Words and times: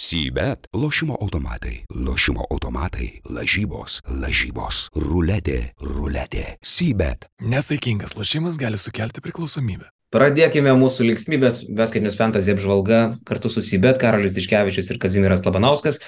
Sybet- 0.00 0.66
lošimo 0.82 1.16
automatai, 1.20 1.84
lošimo 1.94 2.44
automatai, 2.50 3.20
lažybos, 3.28 3.98
lažybos, 4.08 4.88
ruletė, 4.96 5.74
ruletė. 5.76 6.56
Sybet. 6.64 7.26
Nesaikingas 7.44 8.16
lošimas 8.16 8.56
gali 8.56 8.80
sukelti 8.80 9.20
priklausomybę. 9.20 9.90
Pradėkime 10.10 10.72
mūsų 10.72 11.04
linksmybės 11.10 11.60
Veskaitinės 11.68 12.16
fantasy 12.16 12.54
apžvalga 12.54 13.02
kartu 13.28 13.52
su 13.52 13.60
Sybet, 13.60 14.00
Karolis 14.00 14.32
Tiškevičius 14.38 14.90
ir 14.90 15.02
Kazimiras 15.04 15.44
Labanauskas. 15.44 16.00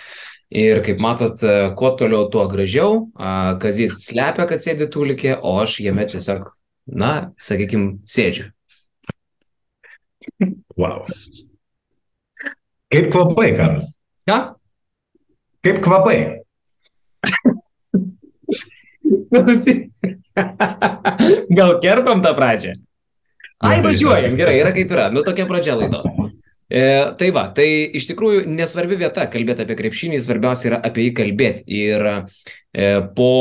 Ir 0.49 0.81
kaip 0.81 0.97
matot, 0.97 1.37
kuo 1.77 1.93
toliau, 2.01 2.31
tuo 2.33 2.49
gražiau. 2.49 3.13
Kazys 3.61 4.01
slepia, 4.09 4.49
kad 4.49 4.65
sėdi 4.65 4.89
tulikė, 4.89 5.37
o 5.37 5.59
aš 5.61 5.83
jame 5.85 6.09
tiesiog, 6.09 6.49
na, 6.89 7.35
sakykime, 7.37 7.99
sėdžiu. 8.09 8.49
Wow. 10.81 11.05
Kaip 12.93 13.09
kvapai, 13.09 13.49
Karol? 13.57 13.83
Ką? 14.29 14.39
Kaip 15.65 15.79
kvapai? 15.81 16.19
Gal 21.57 21.79
kerpam 21.81 22.21
tą 22.25 22.35
pradžią? 22.37 22.77
Ai, 23.63 23.79
važiuojam, 23.85 24.37
gerai, 24.37 24.59
yra 24.61 24.73
kaip 24.75 24.93
yra. 24.93 25.09
Nu, 25.15 25.23
tokia 25.25 25.47
pradžia 25.49 25.79
laidos. 25.79 26.09
E, 26.73 26.83
tai 27.21 27.29
va, 27.37 27.47
tai 27.53 27.67
iš 27.97 28.07
tikrųjų 28.09 28.47
nesvarbi 28.49 28.97
vieta 29.03 29.27
kalbėti 29.31 29.65
apie 29.67 29.77
krepšinį, 29.77 30.21
svarbiausia 30.25 30.71
yra 30.71 30.79
apie 30.89 31.05
jį 31.07 31.13
kalbėti. 31.19 31.67
Ir 31.69 32.07
e, 32.09 32.15
po 33.17 33.33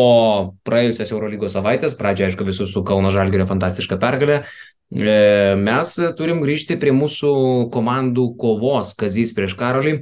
praėjusios 0.67 1.13
Eurolygos 1.15 1.55
savaitės, 1.55 1.95
pradžioje, 1.99 2.33
aišku, 2.33 2.47
visų 2.47 2.67
su 2.67 2.83
Kauno 2.87 3.13
Žalgirio 3.15 3.47
fantastiška 3.49 3.95
pergalė, 4.01 4.41
mes 4.91 5.93
turim 6.17 6.41
grįžti 6.43 6.75
prie 6.79 6.91
mūsų 6.91 7.69
komandų 7.71 8.33
kovos 8.39 8.93
Kazys 8.99 9.31
prieš 9.33 9.55
Karolį, 9.55 9.93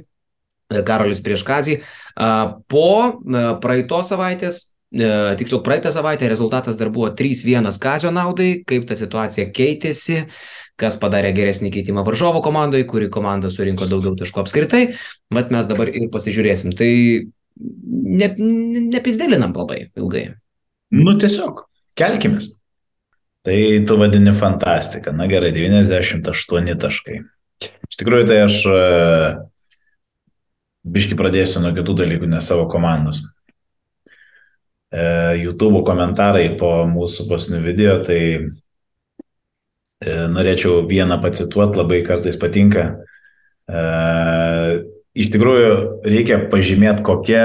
e, 0.70 0.82
Karolis 0.82 1.22
prieš 1.22 1.44
Kazį. 1.46 1.78
E, 1.78 2.30
po 2.66 2.90
e, 3.06 3.44
praeitos 3.62 4.10
savaitės 4.10 4.66
tiksliau 4.90 5.60
praeitą 5.62 5.92
savaitę 5.94 6.26
rezultatas 6.26 6.74
dar 6.74 6.88
buvo 6.90 7.12
3-1 7.14 7.78
Kazio 7.78 8.10
naudai, 8.10 8.64
kaip 8.66 8.88
ta 8.88 8.96
situacija 8.98 9.46
keitėsi, 9.54 10.24
kas 10.74 10.96
padarė 10.98 11.30
geresnį 11.30 11.70
keitimą 11.70 12.02
varžovo 12.02 12.42
komandoje, 12.42 12.88
kuri 12.90 13.06
komanda 13.06 13.52
surinko 13.54 13.86
daugiau 13.86 14.16
taškų 14.18 14.42
apskritai, 14.42 14.82
bet 15.30 15.54
mes 15.54 15.70
dabar 15.70 15.94
ir 15.94 16.10
pasižiūrėsim. 16.10 16.74
Tai 16.74 16.90
ne, 17.60 18.30
nepizdėlinam 18.90 19.54
labai 19.54 19.92
ilgai. 19.94 20.32
Nu 20.90 21.14
tiesiog, 21.22 21.68
kelkimės. 21.94 22.56
Tai 23.42 23.84
tu 23.88 23.96
vadini 23.96 24.34
fantastika. 24.36 25.12
Na 25.16 25.24
gerai, 25.26 25.52
98 25.56 26.74
taškai. 26.80 27.20
Iš 27.60 27.96
tikrųjų, 28.00 28.26
tai 28.28 28.42
aš 28.44 28.60
biški 30.84 31.16
pradėsiu 31.16 31.62
nuo 31.64 31.72
kitų 31.76 31.96
dalykų, 32.02 32.28
ne 32.28 32.40
savo 32.44 32.66
komandos. 32.68 33.22
YouTube 34.90 35.84
komentarai 35.86 36.50
po 36.60 36.84
mūsų 36.90 37.28
pasnių 37.30 37.62
video, 37.64 37.96
tai 38.04 38.20
norėčiau 40.04 40.84
vieną 40.88 41.20
pacituoti, 41.22 41.80
labai 41.80 42.00
kartais 42.04 42.36
patinka. 42.40 42.86
Iš 45.16 45.32
tikrųjų, 45.32 45.72
reikia 46.04 46.42
pažymėti, 46.52 47.04
kokia 47.08 47.44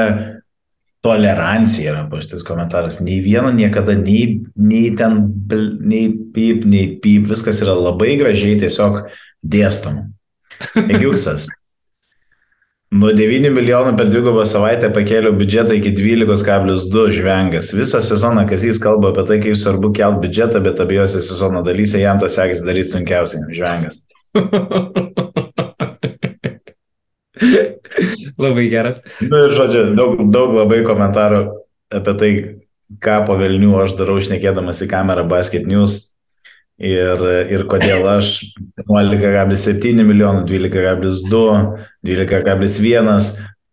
tolerancija 1.05 1.91
yra 1.93 2.05
po 2.09 2.17
šitas 2.21 2.45
komentaras. 2.45 2.97
Nei 3.03 3.19
vieno 3.21 3.51
niekada, 3.53 3.93
nei, 3.99 4.39
nei 4.57 4.87
ten, 4.97 5.19
nei 5.85 6.07
pip, 6.33 6.65
nei 6.65 6.95
pip, 7.01 7.27
viskas 7.29 7.61
yra 7.61 7.75
labai 7.77 8.15
gražiai 8.21 8.57
tiesiog 8.63 9.03
dėstoma. 9.45 10.09
Egiuksas. 10.87 11.45
Nuo 12.95 13.09
9 13.11 13.49
milijonų 13.51 13.95
per 13.99 14.07
dvigubą 14.07 14.45
savaitę 14.47 14.87
pakėliau 14.95 15.35
biudžetą 15.35 15.75
iki 15.75 15.91
12,2 15.97 17.05
žvengas. 17.17 17.73
Visą 17.75 17.99
sezoną 18.05 18.45
Kazys 18.47 18.79
kalba 18.79 19.11
apie 19.11 19.25
tai, 19.27 19.39
kaip 19.43 19.57
svarbu 19.59 19.91
kelt 19.97 20.21
biudžetą, 20.23 20.63
bet 20.63 20.79
abiejose 20.79 21.21
sezono 21.25 21.65
dalyse 21.65 21.99
jam 21.99 22.21
tas 22.21 22.37
sekasi 22.39 22.63
daryti 22.65 22.93
sunkiausiai. 22.95 23.49
Žvengas. 23.57 23.99
labai 28.43 28.67
geras. 28.71 29.01
Na 29.21 29.29
nu, 29.31 29.43
ir 29.47 29.55
žodžiu, 29.57 29.85
daug, 29.97 30.25
daug 30.33 30.55
labai 30.55 30.81
komentarų 30.87 31.41
apie 31.95 32.15
tai, 32.19 32.31
ką 33.01 33.21
po 33.27 33.37
Vilnių 33.39 33.73
aš 33.83 33.95
darau 33.99 34.17
šnekėdamas 34.21 34.83
į 34.85 34.89
kamerą 34.91 35.25
Basket 35.29 35.67
News. 35.69 36.11
Ir, 36.75 37.21
ir 37.55 37.61
kodėl 37.71 38.03
aš 38.17 38.49
11,7 38.83 40.01
milijonų, 40.03 40.41
12,2, 40.49 41.43
12,1, 42.03 43.29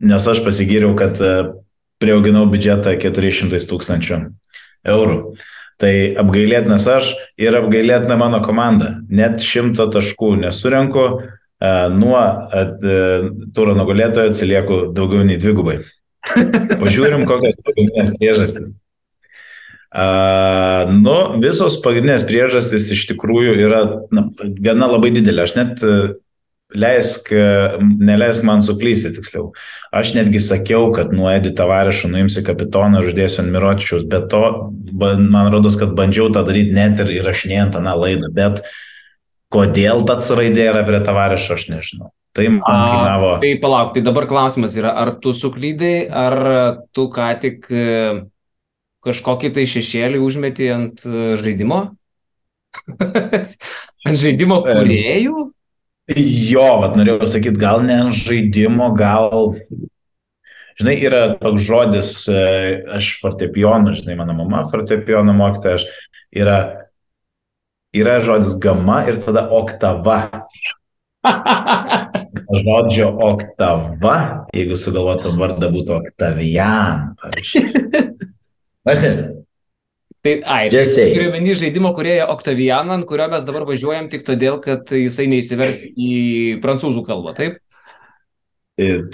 nes 0.07 0.29
aš 0.31 0.43
pasigiriau, 0.45 0.93
kad 0.95 1.19
e, 1.19 1.33
prieauginau 2.03 2.45
biudžetą 2.51 2.95
400 3.03 3.59
tūkstančių 3.73 4.21
eurų. 4.95 5.19
Tai 5.83 5.93
apgailėtinas 6.23 6.87
aš 6.87 7.11
ir 7.43 7.59
apgailėtina 7.59 8.15
mano 8.21 8.39
komanda. 8.45 9.01
Net 9.11 9.43
šimto 9.43 9.89
taškų 9.91 10.37
nesurenku, 10.45 11.07
nuo 11.95 12.21
e, 12.51 12.63
turo 13.55 13.75
nugalėtojo 13.79 14.33
atsilieku 14.33 14.79
daugiau 14.97 15.27
nei 15.27 15.39
dvigubai. 15.39 15.81
Pažiūrim, 16.83 17.27
kokios 17.29 17.59
pagrindinės 17.67 18.15
priežastys. 18.19 18.73
Uh, 19.93 20.89
nu, 20.89 21.15
visos 21.43 21.75
pagrindinės 21.85 22.23
priežastys 22.25 22.87
iš 22.95 23.03
tikrųjų 23.11 23.59
yra 23.61 23.81
na, 24.15 24.31
viena 24.41 24.89
labai 24.89 25.11
didelė. 25.13 25.45
Aš 25.45 25.57
net 25.59 25.83
leisk, 26.73 27.29
neleisk 28.01 28.47
man 28.49 28.63
suklysti 28.65 29.13
tiksliau. 29.13 29.51
Aš 29.93 30.15
netgi 30.17 30.41
sakiau, 30.41 30.89
kad 30.97 31.13
nuo 31.13 31.29
Edi 31.33 31.53
Tavarišo 31.57 32.09
nuimsi 32.09 32.45
kapitoną 32.47 33.03
ir 33.03 33.11
uždėsiu 33.11 33.43
ant 33.43 33.53
Miročičiaus, 33.53 34.07
bet 34.09 34.31
to, 34.33 34.43
man 34.97 35.53
rodos, 35.53 35.77
kad 35.81 35.93
bandžiau 35.99 36.31
tą 36.33 36.47
daryti 36.49 36.73
net 36.77 37.03
ir 37.05 37.13
įrašinėjant 37.19 37.77
tą 37.77 37.85
laidą, 37.85 38.33
bet 38.33 38.65
kodėl 39.53 40.05
ta 40.09 40.19
raidė 40.39 40.69
yra 40.73 40.83
prie 40.89 41.01
Tavarišo, 41.05 41.57
aš 41.59 41.69
nežinau. 41.71 42.13
Tai 42.33 42.47
man 42.49 42.63
kainavo. 42.65 43.31
A, 43.37 43.41
tai 43.43 43.57
palauk, 43.61 43.91
tai 43.93 44.03
dabar 44.05 44.25
klausimas 44.29 44.77
yra, 44.81 44.95
ar 44.97 45.19
tu 45.21 45.35
suklydai, 45.37 45.97
ar 46.09 46.37
tu 46.97 47.11
ką 47.13 47.29
tik 47.43 47.69
kažkokį 49.03 49.51
tai 49.57 49.67
šešėlį 49.69 50.21
užmeti 50.23 50.69
ant 50.73 51.03
e, 51.07 51.35
žaidimo? 51.41 51.81
ant 54.07 54.21
žaidimo 54.21 54.63
kuriejų? 54.65 55.49
Jo, 56.13 56.67
vat 56.83 56.97
norėjau 56.99 57.23
pasakyti, 57.23 57.61
gal 57.63 57.83
ne 57.87 57.99
ant 58.07 58.17
žaidimo, 58.19 58.93
gal... 58.99 59.57
Žinai, 60.81 60.95
yra 61.05 61.23
toks 61.37 61.67
žodis, 61.67 62.13
e, 62.33 62.45
aš 62.97 63.11
fortepijoną, 63.21 63.93
žinai, 63.99 64.17
mano 64.23 64.39
mama 64.39 64.63
fortepijoną 64.71 65.35
mokytoja, 65.37 65.77
aš 65.77 65.85
yra, 66.33 66.57
yra 67.97 68.21
žodis 68.25 68.57
gama 68.61 69.03
ir 69.09 69.21
tada 69.25 69.49
oktava. 69.53 70.19
Žodžio 72.53 73.07
oktava, 73.23 74.17
jeigu 74.53 74.77
sugalvotum 74.77 75.39
vardą, 75.41 75.71
būtų 75.73 75.95
Oktavian, 76.01 77.13
pavyzdžiui. 77.21 77.93
Aš 78.91 79.05
nežinau. 79.05 79.43
Tai, 80.23 80.37
ai, 80.47 80.67
tai 80.71 80.83
turiu 80.87 81.33
menį 81.33 81.57
žaidimo 81.59 81.91
kurieją 81.97 82.29
Octavianą, 82.31 82.99
ant 82.99 83.07
kurio 83.11 83.27
mes 83.33 83.43
dabar 83.47 83.65
važiuojam 83.67 84.07
tik 84.11 84.23
todėl, 84.27 84.61
kad 84.63 84.91
jisai 84.95 85.27
neįsivers 85.33 85.81
į 85.99 86.13
prancūzų 86.63 87.03
kalbą, 87.09 87.33
taip? 87.39 87.57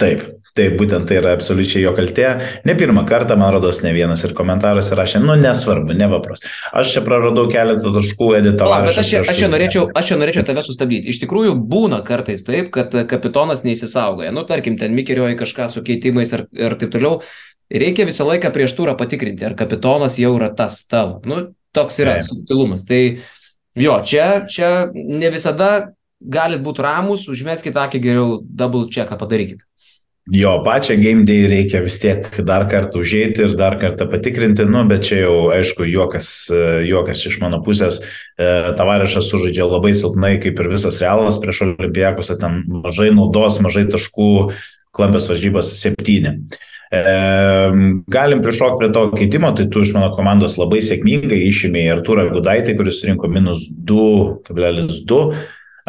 Taip, 0.01 0.21
taip, 0.57 0.75
būtent 0.79 1.09
tai 1.09 1.19
yra 1.19 1.33
absoliučiai 1.37 1.83
jo 1.83 1.93
kaltė. 1.97 2.29
Ne 2.67 2.75
pirmą 2.79 3.05
kartą, 3.09 3.37
man 3.39 3.53
rodos, 3.55 3.81
ne 3.85 3.91
vienas 3.95 4.23
ir 4.27 4.33
komentaras 4.37 4.91
rašė, 4.95 5.21
nu 5.23 5.35
nesvarbu, 5.39 5.95
nevapros. 5.97 6.43
Aš 6.75 6.95
čia 6.95 7.03
praradau 7.05 7.45
keletą 7.51 7.93
taškų 7.95 8.31
editavau. 8.39 8.81
Bet 8.87 9.01
aš 9.03 9.13
aš, 9.21 9.33
čia 9.37 9.51
norėčiau, 9.51 9.85
aš 9.95 10.11
čia 10.11 10.19
norėčiau 10.21 10.47
tave 10.47 10.63
sustabdyti. 10.65 11.13
Iš 11.13 11.21
tikrųjų, 11.25 11.53
būna 11.69 12.01
kartais 12.07 12.45
taip, 12.47 12.71
kad 12.75 12.95
kapitonas 13.11 13.65
neįsisaugoja. 13.67 14.33
Nu, 14.35 14.45
tarkim, 14.49 14.79
ten 14.81 14.97
mikirioja 14.97 15.37
kažką 15.39 15.69
su 15.73 15.85
keitimais 15.85 16.33
ir, 16.35 16.47
ir 16.57 16.77
taip 16.79 16.93
toliau 16.95 17.19
reikia 17.69 18.07
visą 18.09 18.25
laiką 18.27 18.51
prieš 18.53 18.73
turą 18.77 18.95
patikrinti, 18.97 19.45
ar 19.45 19.55
kapitonas 19.57 20.17
jau 20.21 20.33
yra 20.37 20.49
tas 20.55 20.81
tavo. 20.89 21.19
Nu, 21.29 21.41
toks 21.75 22.01
yra 22.01 22.17
subtilumas. 22.25 22.85
Tai 22.89 23.01
jo, 23.77 23.95
čia, 24.05 24.27
čia 24.49 24.89
ne 24.93 25.29
visada 25.33 25.93
galit 26.19 26.63
būti 26.65 26.83
ramus, 26.83 27.27
užmeskite 27.31 27.79
akį 27.79 28.01
geriau, 28.03 28.39
double 28.43 28.89
checką 28.91 29.17
padarykite. 29.19 29.68
Jo, 30.29 30.59
pačią 30.65 30.99
game 31.01 31.23
day 31.25 31.47
reikia 31.49 31.79
vis 31.81 31.95
tiek 32.01 32.27
dar 32.45 32.67
kartą 32.69 32.99
užėjti 33.01 33.47
ir 33.47 33.53
dar 33.57 33.79
kartą 33.81 34.05
patikrinti, 34.11 34.65
nu, 34.69 34.83
bet 34.89 35.07
čia 35.07 35.23
jau, 35.23 35.35
aišku, 35.55 35.87
juokas, 35.89 36.27
juokas 36.85 37.23
iš 37.25 37.39
mano 37.41 37.63
pusės. 37.65 37.97
E, 38.37 38.49
Tavarišas 38.77 39.25
sužaidžia 39.31 39.65
labai 39.65 39.95
silpnai, 39.97 40.35
kaip 40.43 40.59
ir 40.61 40.69
visas 40.69 40.99
realas 41.01 41.39
prieš 41.41 41.63
olimpijakus, 41.65 42.29
ten 42.37 42.61
mažai 42.83 43.09
naudos, 43.15 43.57
mažai 43.65 43.87
taškų, 43.89 44.33
klampės 44.93 45.31
varžybas 45.31 45.73
septyni. 45.79 46.35
Galim 46.89 48.39
prišokti 48.41 48.79
prie 48.81 48.89
to 48.93 49.03
keitimo, 49.13 49.51
tai 49.57 49.67
tu 49.69 49.81
iš 49.85 49.93
mano 49.93 50.09
komandos 50.13 50.57
labai 50.57 50.81
sėkmingai 50.81 51.37
išėmė 51.45 51.85
Arturą 51.93 52.27
Gudaitį, 52.33 52.77
kuris 52.77 53.01
surinko 53.01 53.29
minus 53.29 53.67
2,2. 53.69 55.19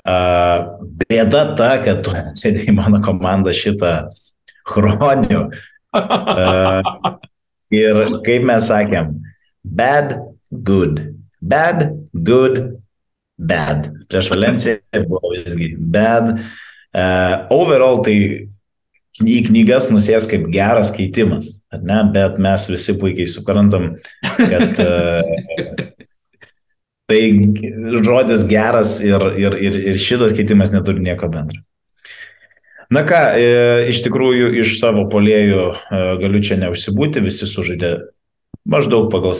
Uh, 0.00 0.80
bėda 1.04 1.42
ta, 1.56 1.74
kad 1.84 2.04
tu 2.04 2.12
į 2.48 2.72
mano 2.72 3.02
komandą 3.04 3.52
šitą 3.52 4.12
chronių. 4.68 5.46
Uh, 5.96 7.16
ir 7.82 8.02
kaip 8.26 8.46
mes 8.46 8.68
sakėm, 8.70 9.16
bad, 9.64 10.18
good. 10.50 11.02
Bad, 11.40 11.88
good, 12.12 12.60
bad. 13.40 13.88
Prieš 14.10 14.28
Valenciją 14.32 15.04
buvo 15.08 15.32
visgi 15.32 15.72
bad. 15.78 16.34
Uh, 16.90 17.46
overall 17.54 18.02
tai 18.04 18.16
į 19.20 19.38
knygas 19.48 19.88
nusės 19.92 20.26
kaip 20.30 20.48
geras 20.52 20.90
keitimas, 20.94 21.60
ar 21.72 21.82
ne? 21.86 22.00
Bet 22.14 22.38
mes 22.42 22.66
visi 22.70 22.96
puikiai 22.98 23.28
suprantam, 23.30 23.94
kad 24.22 24.80
uh, 24.82 25.88
tai 27.10 27.22
žodis 28.06 28.46
geras 28.50 28.98
ir, 29.04 29.24
ir, 29.40 29.58
ir, 29.58 29.80
ir 29.92 30.00
šitas 30.00 30.34
keitimas 30.36 30.74
neturi 30.74 31.02
nieko 31.04 31.28
bendro. 31.32 31.62
Na 32.90 33.04
ką, 33.06 33.18
e, 33.38 33.50
iš 33.92 34.02
tikrųjų 34.02 34.48
iš 34.64 34.80
savo 34.80 35.04
polėjų 35.10 35.66
e, 35.70 36.00
galiu 36.18 36.40
čia 36.42 36.56
neužsibūti, 36.58 37.22
visi 37.22 37.46
sužaidė 37.46 37.92
maždaug 38.66 39.06
pagal 39.12 39.36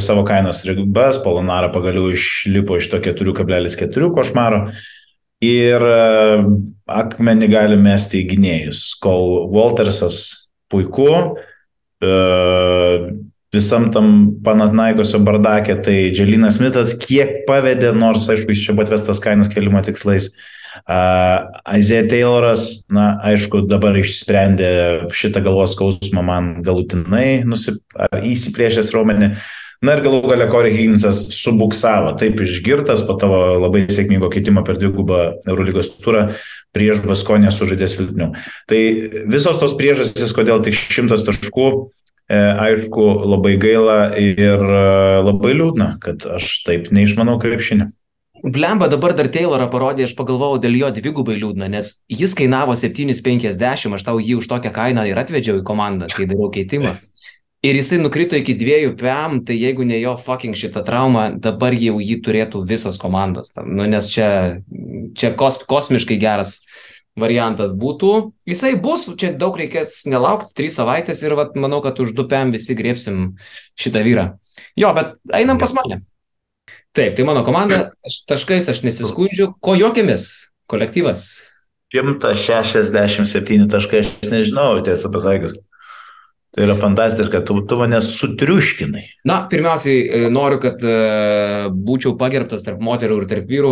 savo 0.00 0.22
kainos 0.26 0.62
ribas, 0.68 1.18
Polonara 1.22 1.72
pagaliau 1.74 2.12
išlipo 2.14 2.78
iš 2.78 2.92
to 2.92 3.02
4,4 3.02 4.12
košmaro 4.14 4.62
ir 5.42 5.82
akmenį 6.86 7.48
gali 7.50 7.76
mesti 7.76 8.22
į 8.22 8.28
gynėjus, 8.30 8.84
kol 9.02 9.50
Waltersas 9.50 10.22
puiku, 10.70 11.34
visam 13.52 13.90
tam 13.92 14.14
Panatnaikosio 14.46 15.18
bardakė, 15.26 15.80
tai 15.82 15.98
Dželinas 16.14 16.60
Smithas 16.60 16.94
kiek 17.02 17.42
pavedė, 17.50 17.90
nors 17.90 18.30
aišku, 18.30 18.54
jis 18.54 18.62
čia 18.68 18.78
buvo 18.78 18.86
atvestas 18.86 19.20
kainos 19.22 19.50
kelimo 19.50 19.82
tikslais. 19.82 20.30
Uh, 20.30 20.61
Isaiah 20.88 22.06
Tayloras, 22.10 22.82
na, 22.90 23.16
aišku, 23.30 23.64
dabar 23.70 23.96
išsprendė 24.00 24.70
šitą 25.14 25.42
galvos 25.44 25.76
skausmą 25.76 26.24
man 26.26 26.54
galutinai, 26.66 27.42
nusip, 27.46 27.82
įsiplėšęs 28.22 28.90
raumenį. 28.94 29.32
Na 29.82 29.96
ir 29.96 30.02
galų 30.04 30.20
galia 30.30 30.46
Corey 30.46 30.70
Higginsas 30.70 31.24
subuksavo, 31.34 32.12
taip 32.18 32.38
išgirtas 32.44 33.02
po 33.06 33.16
tavo 33.18 33.40
labai 33.58 33.88
sėkmingo 33.90 34.28
keitimo 34.30 34.62
per 34.66 34.78
dvigubą 34.78 35.24
Eurolygos 35.42 35.88
turą 36.02 36.28
prieš 36.74 37.02
Baskonę 37.02 37.50
sužaidė 37.50 37.88
silpniau. 37.90 38.30
Tai 38.70 38.82
visos 39.32 39.58
tos 39.58 39.74
priežastys, 39.78 40.34
kodėl 40.36 40.62
tik 40.62 40.78
šimtas 40.78 41.26
taškų, 41.26 41.66
e, 42.30 42.38
aišku, 42.38 43.08
labai 43.34 43.56
gaila 43.58 43.98
ir 44.22 44.62
e, 44.62 44.86
labai 45.26 45.56
liūdna, 45.58 45.96
kad 46.04 46.30
aš 46.38 46.60
taip 46.68 46.92
neišmanau 46.94 47.40
krepšinį. 47.42 47.90
Blemba 48.42 48.88
dabar 48.90 49.14
dar 49.14 49.28
Taylorą 49.30 49.68
parodė, 49.70 50.08
aš 50.08 50.16
pagalvojau 50.18 50.58
dėl 50.64 50.74
jo 50.80 50.88
dvigubai 50.96 51.36
liūdna, 51.38 51.68
nes 51.70 51.92
jis 52.10 52.34
kainavo 52.34 52.74
7,50, 52.74 53.94
aš 53.94 54.02
tau 54.02 54.18
jį 54.18 54.40
už 54.40 54.48
tokią 54.50 54.72
kainą 54.74 55.04
ir 55.06 55.20
atvedžiau 55.22 55.60
į 55.60 55.66
komandą, 55.66 56.08
kai 56.10 56.26
dariau 56.26 56.50
keitimą. 56.50 56.96
Ir 57.62 57.78
jisai 57.78 58.00
nukrito 58.02 58.34
iki 58.34 58.56
dviejų 58.58 58.96
PM, 58.98 59.38
tai 59.46 59.54
jeigu 59.54 59.86
ne 59.86 60.00
jo 60.02 60.16
fucking 60.18 60.58
šitą 60.58 60.82
traumą, 60.82 61.28
dabar 61.38 61.76
jau 61.78 62.00
jį 62.02 62.18
turėtų 62.26 62.64
visos 62.66 62.98
komandos. 62.98 63.54
Nu, 63.62 63.86
nes 63.86 64.10
čia, 64.10 64.28
čia 65.14 65.30
kos, 65.38 65.60
kosmiškai 65.70 66.18
geras 66.18 66.56
variantas 67.14 67.76
būtų. 67.78 68.32
Jisai 68.50 68.74
bus, 68.82 69.06
čia 69.20 69.30
daug 69.38 69.54
reikės 69.60 70.00
nelaukti, 70.10 70.56
trys 70.58 70.80
savaitės 70.80 71.22
ir 71.22 71.36
vat, 71.38 71.54
manau, 71.54 71.78
kad 71.84 72.02
už 72.02 72.16
du 72.18 72.26
PM 72.26 72.50
visi 72.50 72.74
griepsim 72.74 73.36
šitą 73.78 74.02
vyrą. 74.02 74.32
Jo, 74.74 74.90
bet 74.98 75.14
einam 75.30 75.62
pas 75.62 75.70
mane. 75.78 76.02
Taip, 76.92 77.14
tai 77.16 77.24
mano 77.24 77.40
komanda, 77.44 77.86
aš, 78.04 78.18
taškais 78.28 78.66
aš 78.68 78.82
nesiskundžiu. 78.84 79.54
Ko 79.64 79.72
juokiamės, 79.78 80.52
kolektyvas? 80.68 81.40
167 81.92 83.68
taškai, 83.72 84.02
aš 84.04 84.10
nežinau, 84.28 84.76
tiesą 84.84 85.08
pasakius. 85.12 85.56
Tai 86.52 86.66
yra 86.66 86.76
fantastiška, 86.76 87.40
tu, 87.48 87.56
tu 87.64 87.78
mane 87.80 87.96
sutriuškinai. 88.04 89.06
Na, 89.28 89.38
pirmiausiai 89.48 90.02
e, 90.04 90.20
noriu, 90.32 90.58
kad 90.60 90.82
uh, 90.84 91.70
būčiau 91.72 92.12
pagerbtas 92.20 92.64
tarp 92.66 92.82
moterų 92.84 93.22
ir 93.22 93.28
tarp 93.30 93.48
vyrų. 93.48 93.70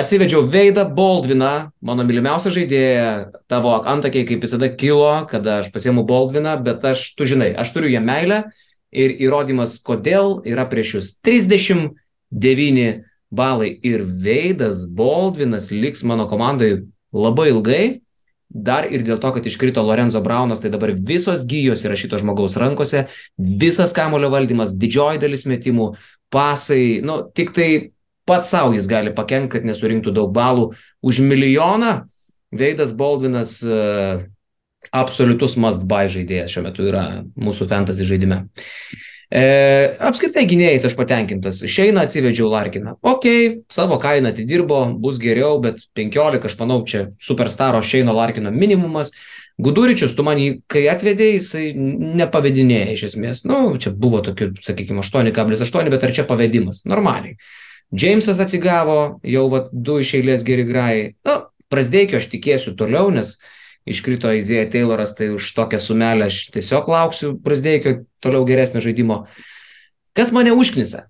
Atsivedžiau 0.00 0.46
Veidą 0.48 0.86
Baldviną, 0.90 1.50
mano 1.84 2.06
mylimiausią 2.08 2.50
žaidėją, 2.56 3.10
tavo 3.46 3.76
antakiai 3.76 4.24
kaip 4.26 4.40
visada 4.42 4.70
kilo, 4.72 5.12
kada 5.28 5.60
aš 5.60 5.68
pasiemu 5.74 6.02
Baldviną, 6.08 6.56
bet 6.64 6.88
aš, 6.88 7.10
tu 7.14 7.28
žinai, 7.28 7.52
aš 7.60 7.74
turiu 7.76 7.92
jam 7.92 8.08
meilę 8.08 8.40
ir 8.88 9.12
įrodymas, 9.20 9.76
kodėl 9.84 10.40
yra 10.48 10.64
prieš 10.70 10.96
jūs 10.96 11.12
39 12.34 13.02
balai 13.34 13.72
ir 13.82 14.04
Veidas 14.04 14.84
Baldvinas 14.86 15.70
liks 15.74 16.04
mano 16.06 16.28
komandai 16.30 16.84
labai 17.14 17.48
ilgai 17.50 17.84
dar 18.54 18.86
ir 18.86 19.02
dėl 19.02 19.18
to, 19.18 19.32
kad 19.34 19.46
iškrito 19.46 19.82
Lorenzo 19.82 20.20
Braunas, 20.22 20.60
tai 20.62 20.70
dabar 20.70 20.92
visos 20.94 21.42
gyjos 21.50 21.82
yra 21.86 21.96
šito 21.98 22.20
žmogaus 22.22 22.54
rankose, 22.60 23.08
visas 23.34 23.94
kamulio 23.96 24.30
valdymas, 24.30 24.76
didžioji 24.78 25.18
dalis 25.24 25.42
metimų, 25.50 25.88
pasai, 26.30 27.00
nu, 27.02 27.24
tik 27.34 27.50
tai 27.56 27.68
pats 28.28 28.52
savo 28.54 28.76
jis 28.76 28.86
gali 28.90 29.10
pakenkti, 29.16 29.56
kad 29.56 29.66
nesurinktų 29.66 30.14
daug 30.14 30.30
balų. 30.34 30.70
Už 31.02 31.18
milijoną 31.26 32.04
Veidas 32.54 32.94
Baldvinas 32.94 33.58
uh, 33.66 34.22
absoliutus 34.94 35.58
must 35.58 35.82
buy 35.90 36.06
žaidėjas 36.12 36.54
šiuo 36.54 36.64
metu 36.68 36.86
yra 36.86 37.04
mūsų 37.34 37.66
fantasy 37.70 38.06
žaidime. 38.06 38.44
E, 39.32 39.44
apskritai 40.04 40.44
gynėjais 40.48 40.84
aš 40.88 40.96
patenkintas. 40.98 41.62
Šeina 41.70 42.04
atsivedžiau 42.04 42.50
Larkiną. 42.52 42.96
Ok, 43.04 43.26
savo 43.72 43.96
kainą 44.02 44.34
atidirbo, 44.34 44.82
bus 45.00 45.20
geriau, 45.22 45.56
bet 45.64 45.80
15, 45.96 46.44
aš 46.50 46.58
manau, 46.60 46.82
čia 46.88 47.06
superstaro 47.22 47.80
Šeino 47.82 48.14
Larkino 48.16 48.52
minimumas. 48.54 49.14
Guduričius, 49.64 50.16
tu 50.18 50.24
man 50.26 50.40
jį, 50.42 50.48
kai 50.70 50.84
atvedėjai, 50.90 51.38
jisai 51.38 51.66
nepavedinėja 52.20 52.94
iš 52.96 53.04
esmės. 53.12 53.44
Na, 53.46 53.62
nu, 53.68 53.78
čia 53.80 53.94
buvo 53.94 54.20
tokių, 54.26 54.50
sakykime, 54.66 55.04
8,8, 55.06 55.90
bet 55.94 56.06
ar 56.06 56.14
čia 56.14 56.26
pavedimas? 56.28 56.82
Normaliai. 56.90 57.38
Džeimsas 57.94 58.40
atsigavo, 58.42 59.20
jau 59.22 59.44
vat, 59.52 59.68
du 59.70 60.00
iš 60.02 60.16
eilės 60.18 60.42
geri 60.46 60.64
grai. 60.66 60.94
Na, 61.26 61.44
prasdeikio 61.70 62.18
aš 62.18 62.26
tikėsiu 62.32 62.74
toliau, 62.78 63.12
nes 63.14 63.36
uh, 63.36 63.52
iškrito 63.88 64.32
Izėja 64.32 64.66
Tayloras, 64.72 65.14
tai 65.16 65.30
už 65.34 65.52
tokią 65.56 65.80
sumelę 65.80 66.28
aš 66.30 66.48
tiesiog 66.54 66.88
lauksiu 66.88 67.34
Prasdeikio 67.44 68.04
toliau 68.24 68.46
geresnio 68.48 68.82
žaidimo. 68.84 69.24
Kas 70.16 70.32
mane 70.32 70.54
užknisa? 70.56 71.08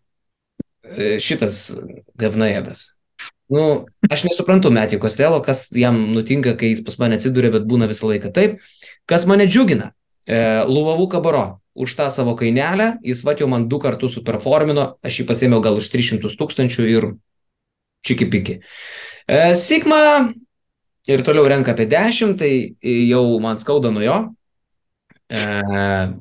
E, 0.85 1.17
šitas 1.23 1.76
Gavnaedas. 2.19 2.94
Nu, 3.53 3.85
aš 4.11 4.25
nesuprantu 4.25 4.73
Metį 4.73 4.99
Kostelo, 5.03 5.38
kas 5.44 5.67
jam 5.76 5.99
nutinka, 6.17 6.55
kai 6.59 6.73
jis 6.73 6.81
pas 6.85 6.97
mane 7.03 7.19
atsiduria, 7.19 7.53
bet 7.55 7.67
būna 7.69 7.88
visą 7.91 8.09
laiką 8.09 8.32
taip. 8.35 8.56
Kas 9.11 9.27
mane 9.29 9.47
džiugina? 9.50 9.93
E, 10.25 10.41
Luvavų 10.69 11.10
kabaro. 11.13 11.44
Už 11.75 11.96
tą 11.98 12.06
savo 12.06 12.37
kainelę 12.39 13.01
jis 13.03 13.25
va 13.27 13.34
jau 13.34 13.48
man 13.51 13.67
du 13.69 13.81
kartus 13.82 14.15
superformino, 14.15 14.94
aš 15.03 15.20
jį 15.20 15.25
pasėmiau 15.27 15.63
gal 15.63 15.81
už 15.81 15.89
300 15.91 16.31
tūkstančių 16.39 16.87
ir 16.87 17.08
čiki 18.06 18.29
piki. 18.31 18.60
E, 19.27 19.55
Sigma 19.58 20.31
ir 21.08 21.25
toliau 21.27 21.49
renka 21.49 21.75
apie 21.75 21.87
10, 21.91 22.37
tai 22.41 22.53
jau 22.82 23.25
man 23.43 23.61
skauda 23.61 23.93
nuo 23.93 24.05
jo. 24.05 24.19
E, 25.29 25.41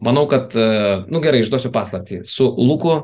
manau, 0.04 0.26
kad, 0.32 0.56
e, 0.56 0.68
nu 1.12 1.22
gerai, 1.24 1.44
išduosiu 1.44 1.72
paslaptį. 1.76 2.24
Su 2.28 2.48
Luku 2.58 3.02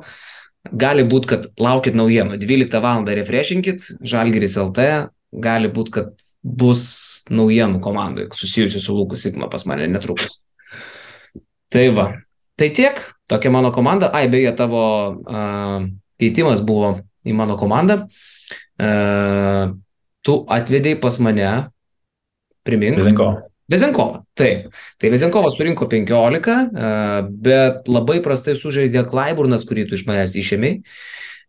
gali 0.71 1.05
būti, 1.07 1.29
kad 1.33 1.47
laukit 1.59 1.97
naujienų. 1.97 2.39
12 2.41 2.81
val. 2.83 3.05
refreshinkit, 3.19 3.85
Žalgiris 4.03 4.57
LT, 4.59 4.87
gali 5.31 5.69
būti, 5.71 5.95
kad 5.99 6.29
bus 6.41 6.83
naujienų 7.29 7.81
komandai 7.83 8.29
susijusių 8.33 8.81
su 8.81 8.95
Luku 8.95 9.19
Sigma 9.19 9.49
pas 9.51 9.65
mane 9.69 9.87
netrukus. 9.87 10.39
Tai 11.69 11.85
va. 11.93 12.09
Tai 12.59 12.69
tiek, 12.75 12.97
tokia 13.29 13.51
mano 13.51 13.71
komanda. 13.71 14.09
Ai, 14.15 14.27
beje, 14.27 14.51
tavo 14.57 14.81
uh, 15.15 15.85
keitimas 16.19 16.63
buvo 16.65 16.97
į 17.23 17.35
mano 17.37 17.55
komandą. 17.59 18.01
Uh, 18.79 19.77
tu 20.25 20.41
atvedėjai 20.51 20.99
pas 21.01 21.19
mane, 21.23 21.51
primink. 22.67 22.99
Vezenkovą. 22.99 23.45
Vezenkovą, 23.69 24.23
taip. 24.33 24.73
Tai 24.97 25.09
Vezenkovas 25.13 25.55
surinko 25.59 25.85
15, 25.91 26.55
bet 27.45 27.89
labai 27.91 28.17
prastai 28.25 28.55
sužaidė 28.57 29.05
Klaiburnas, 29.09 29.65
kurį 29.69 29.85
tu 29.89 29.97
iš 29.99 30.07
manęs 30.09 30.33
išėmėjai. 30.41 30.81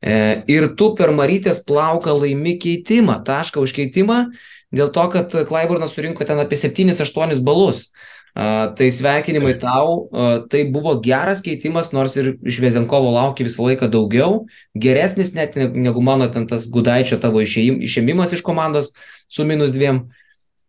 E, 0.00 0.12
ir 0.48 0.66
tu 0.80 0.94
per 0.96 1.12
Marytės 1.12 1.60
plauką 1.68 2.14
laimi 2.16 2.54
keitimą, 2.60 3.18
tašką 3.24 3.60
už 3.64 3.74
keitimą, 3.76 4.22
dėl 4.72 4.92
to, 4.92 5.04
kad 5.12 5.34
Klaiburnas 5.48 5.92
surinko 5.96 6.24
ten 6.28 6.40
apie 6.40 6.56
7-8 6.60 7.40
balus. 7.44 7.90
Tai 8.34 8.86
sveikinimai 8.94 9.56
tau, 9.58 10.06
tai 10.50 10.62
buvo 10.70 10.94
geras 11.02 11.42
keitimas, 11.42 11.90
nors 11.90 12.14
ir 12.20 12.36
iš 12.46 12.60
Vezenkovo 12.62 13.10
laukia 13.10 13.46
visą 13.48 13.66
laiką 13.66 13.88
daugiau, 13.90 14.44
geresnis 14.78 15.32
net 15.34 15.58
negu 15.58 16.02
mano 16.04 16.28
ten 16.30 16.46
tas 16.46 16.68
Gudaičio 16.70 17.18
tavo 17.18 17.42
išėmimas 17.42 18.36
iš 18.36 18.44
komandos 18.46 18.92
su 19.26 19.46
minus 19.48 19.74
dviem. 19.74 20.04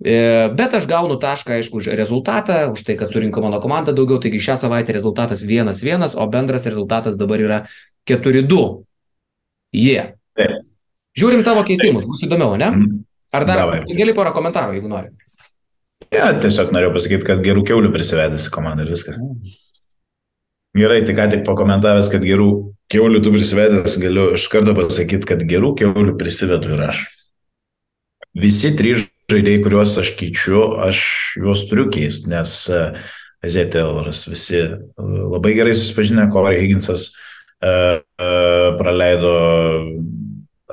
E, 0.01 0.49
bet 0.57 0.73
aš 0.73 0.87
gaunu 0.89 1.19
tašką, 1.21 1.59
aišku, 1.59 1.77
už 1.77 1.91
rezultatą, 1.93 2.71
už 2.73 2.81
tai, 2.87 2.97
kad 2.97 3.13
surinko 3.13 3.43
mano 3.45 3.61
komanda 3.61 3.93
daugiau, 3.93 4.17
taigi 4.17 4.41
šią 4.41 4.57
savaitę 4.57 4.95
rezultatas 4.97 5.45
1-1, 5.45 6.17
o 6.17 6.25
bendras 6.25 6.65
rezultatas 6.65 7.19
dabar 7.21 7.43
yra 7.43 7.59
4-2. 8.09 8.81
Jie. 9.77 10.17
Yeah. 10.41 10.57
Žiūrim 11.17 11.45
tavo 11.45 11.61
keitimus, 11.67 12.07
bus 12.09 12.23
įdomiau, 12.25 12.57
ne? 12.57 12.71
Mhm. 12.73 13.01
Ar 13.31 13.45
dar 13.47 13.61
keli 13.87 14.15
porą 14.15 14.33
komentarų, 14.35 14.75
jeigu 14.79 14.89
nori? 14.91 15.13
Ja, 16.11 16.27
tiesiog 16.35 16.73
norėjau 16.75 16.91
pasakyti, 16.97 17.27
kad 17.27 17.43
gerų 17.45 17.63
keulių 17.69 17.91
prisivedęs 17.93 18.49
į 18.49 18.51
komandą 18.51 18.83
ir 18.83 18.91
viskas. 18.91 19.19
Gerai, 20.75 21.01
tai 21.07 21.15
ką 21.15 21.29
tik 21.31 21.45
pakomentavęs, 21.47 22.09
kad 22.11 22.23
gerų 22.23 22.49
keulių 22.91 23.21
tu 23.23 23.31
prisivedęs, 23.31 23.95
galiu 23.99 24.29
iš 24.35 24.47
karto 24.51 24.75
pasakyti, 24.75 25.27
kad 25.29 25.43
gerų 25.47 25.73
keulių 25.79 26.17
prisivedu 26.19 26.75
ir 26.75 26.83
aš. 26.89 27.05
Visi 28.35 28.73
trys 28.79 29.07
žaidėjai, 29.31 29.63
kuriuos 29.63 29.95
aš 29.99 30.13
keičiu, 30.19 30.61
aš 30.83 31.01
juos 31.39 31.65
turiu 31.69 31.87
keisti, 31.91 32.31
nes 32.31 32.55
Zetelaras 33.41 34.25
visi 34.29 34.59
e, 34.59 34.67
labai 35.01 35.55
gerai 35.57 35.73
susipažinę, 35.73 36.27
Corey 36.29 36.59
Higginsas 36.59 37.07
uh, 37.65 38.03
praleido 38.77 39.31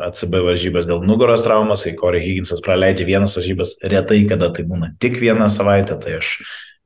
ACB 0.07 0.39
varžybas 0.47 0.87
dėl 0.89 1.03
nugaros 1.07 1.43
traumos, 1.45 1.85
kai 1.87 1.97
Corey 1.99 2.23
Higginsas 2.23 2.63
praleidžia 2.65 3.09
vienas 3.09 3.37
varžybas, 3.39 3.77
retai 3.83 4.23
kada 4.31 4.51
tai 4.55 4.65
būna 4.69 4.93
tik 5.03 5.19
vieną 5.23 5.49
savaitę, 5.53 5.99
tai 6.03 6.19
aš 6.21 6.37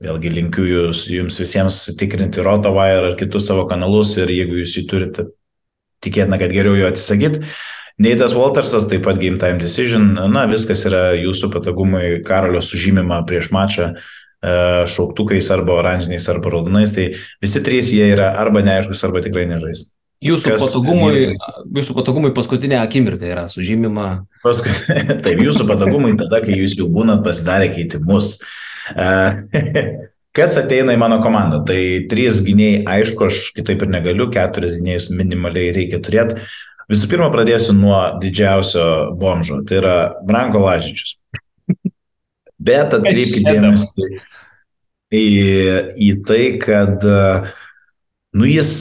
vėlgi 0.02 0.32
linkiu 0.32 0.64
jūs, 0.66 1.04
jums 1.12 1.38
visiems 1.38 1.84
tikrinti 1.98 2.42
RotoWire 2.42 3.12
ar 3.12 3.18
kitus 3.20 3.46
savo 3.50 3.66
kanalus 3.70 4.16
ir 4.18 4.32
jeigu 4.32 4.58
jūs 4.62 4.74
jį 4.78 4.86
turite, 4.90 5.28
tikėtina, 6.02 6.40
kad 6.40 6.54
geriau 6.54 6.74
jo 6.78 6.88
atsisakyti. 6.90 7.46
Neitas 8.02 8.34
Waltersas, 8.34 8.88
taip 8.90 9.04
pat 9.06 9.20
Game 9.20 9.38
Time 9.38 9.60
Decision, 9.60 10.08
na 10.32 10.46
viskas 10.50 10.82
yra 10.88 11.12
jūsų 11.20 11.52
patogumui 11.52 12.22
Karolio 12.26 12.62
sužymima 12.64 13.20
prieš 13.28 13.52
mačą 13.54 13.92
e, 13.92 13.96
šauktukais 14.90 15.50
arba 15.54 15.76
oranžiniais 15.76 16.26
arba 16.32 16.54
raudonais, 16.56 16.94
tai 16.96 17.12
visi 17.44 17.62
trys 17.62 17.92
jie 17.94 18.08
yra 18.14 18.32
arba 18.42 18.64
neaiškus, 18.64 19.04
arba 19.06 19.22
tikrai 19.22 19.44
nežais. 19.50 19.90
Jūsų 20.22 20.52
Kas- 20.52 20.62
patogumui, 20.62 21.34
jūsų 21.74 21.96
patogumui 21.96 22.30
paskutinė 22.36 22.78
akimirka 22.78 23.26
yra 23.26 23.48
sužymima. 23.50 24.24
Paskui, 24.44 24.70
taip, 25.24 25.42
jūsų 25.42 25.66
patogumai 25.66 26.14
tada, 26.20 26.38
kai 26.44 26.60
jūs 26.60 26.76
jau 26.78 26.86
būnat 26.92 27.24
pasidarę 27.26 27.72
keitimus. 27.74 28.36
E, 28.94 29.10
Kas 30.32 30.54
ateina 30.56 30.94
į 30.96 31.00
mano 31.00 31.18
komandą? 31.20 31.58
Tai 31.68 31.78
trys 32.08 32.38
gynėjai, 32.46 32.84
aišku, 32.88 33.26
aš 33.28 33.40
kitaip 33.52 33.82
ir 33.84 33.90
negaliu, 33.92 34.30
keturis 34.32 34.78
gynėjus 34.78 35.10
minimaliai 35.12 35.74
reikia 35.76 36.00
turėti. 36.00 36.38
Visų 36.88 37.10
pirma, 37.10 37.28
pradėsiu 37.34 37.74
nuo 37.76 37.98
didžiausio 38.22 38.86
bomžo, 39.20 39.60
tai 39.68 39.82
yra 39.82 39.96
Branko 40.24 40.62
Lažičius. 40.64 41.18
Bet 42.70 42.96
atkreipkite 42.96 43.44
dėmesį 43.44 44.08
į, 45.12 45.26
į 46.00 46.10
tai, 46.24 46.40
kad, 46.62 47.04
nu, 48.32 48.48
jis 48.48 48.72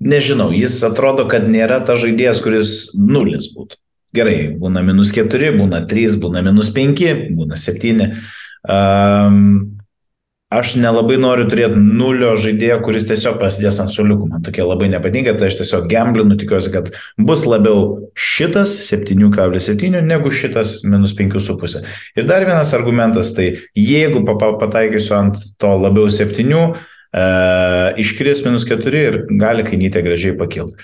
nežinau, 0.00 0.50
jis 0.54 0.78
atrodo, 0.86 1.26
kad 1.30 1.48
nėra 1.50 1.80
ta 1.84 1.96
žaidėjas, 1.98 2.42
kuris 2.44 2.72
nulis 2.98 3.50
būtų. 3.54 3.78
Gerai, 4.16 4.54
būna 4.56 4.80
minus 4.86 5.10
4, 5.12 5.50
būna 5.58 5.82
3, 5.90 6.16
būna 6.22 6.40
minus 6.46 6.70
5, 6.72 7.26
būna 7.36 7.58
7. 7.60 8.06
Um, 8.64 9.76
aš 10.48 10.78
nelabai 10.80 11.18
noriu 11.20 11.44
turėti 11.50 11.76
nulio 11.76 12.30
žaidėjo, 12.40 12.78
kuris 12.86 13.04
tiesiog 13.10 13.36
prasidės 13.36 13.82
ant 13.84 13.92
suoliukų. 13.92 14.30
Man 14.32 14.44
tokie 14.46 14.64
labai 14.64 14.88
nepatinka, 14.94 15.34
tai 15.36 15.50
aš 15.50 15.58
tiesiog 15.60 15.90
gamblinu, 15.92 16.38
tikiuosi, 16.40 16.72
kad 16.72 16.88
bus 17.20 17.44
labiau 17.44 18.08
šitas 18.16 18.78
7,7 18.86 20.00
negu 20.08 20.32
šitas 20.32 20.78
minus 20.88 21.12
5,5. 21.18 21.82
Ir 22.16 22.24
dar 22.30 22.48
vienas 22.48 22.72
argumentas, 22.72 23.34
tai 23.36 23.50
jeigu 23.76 24.24
pa- 24.24 24.38
pa- 24.40 24.54
pataikysiu 24.62 25.18
ant 25.20 25.42
to 25.60 25.74
labiau 25.82 26.08
7, 26.08 26.48
Uh, 26.48 26.76
iškris 27.12 28.44
minus 28.44 28.66
4 28.68 29.00
ir 29.00 29.18
gali 29.40 29.64
kainytė 29.64 30.02
gražiai 30.04 30.36
pakilti. 30.38 30.76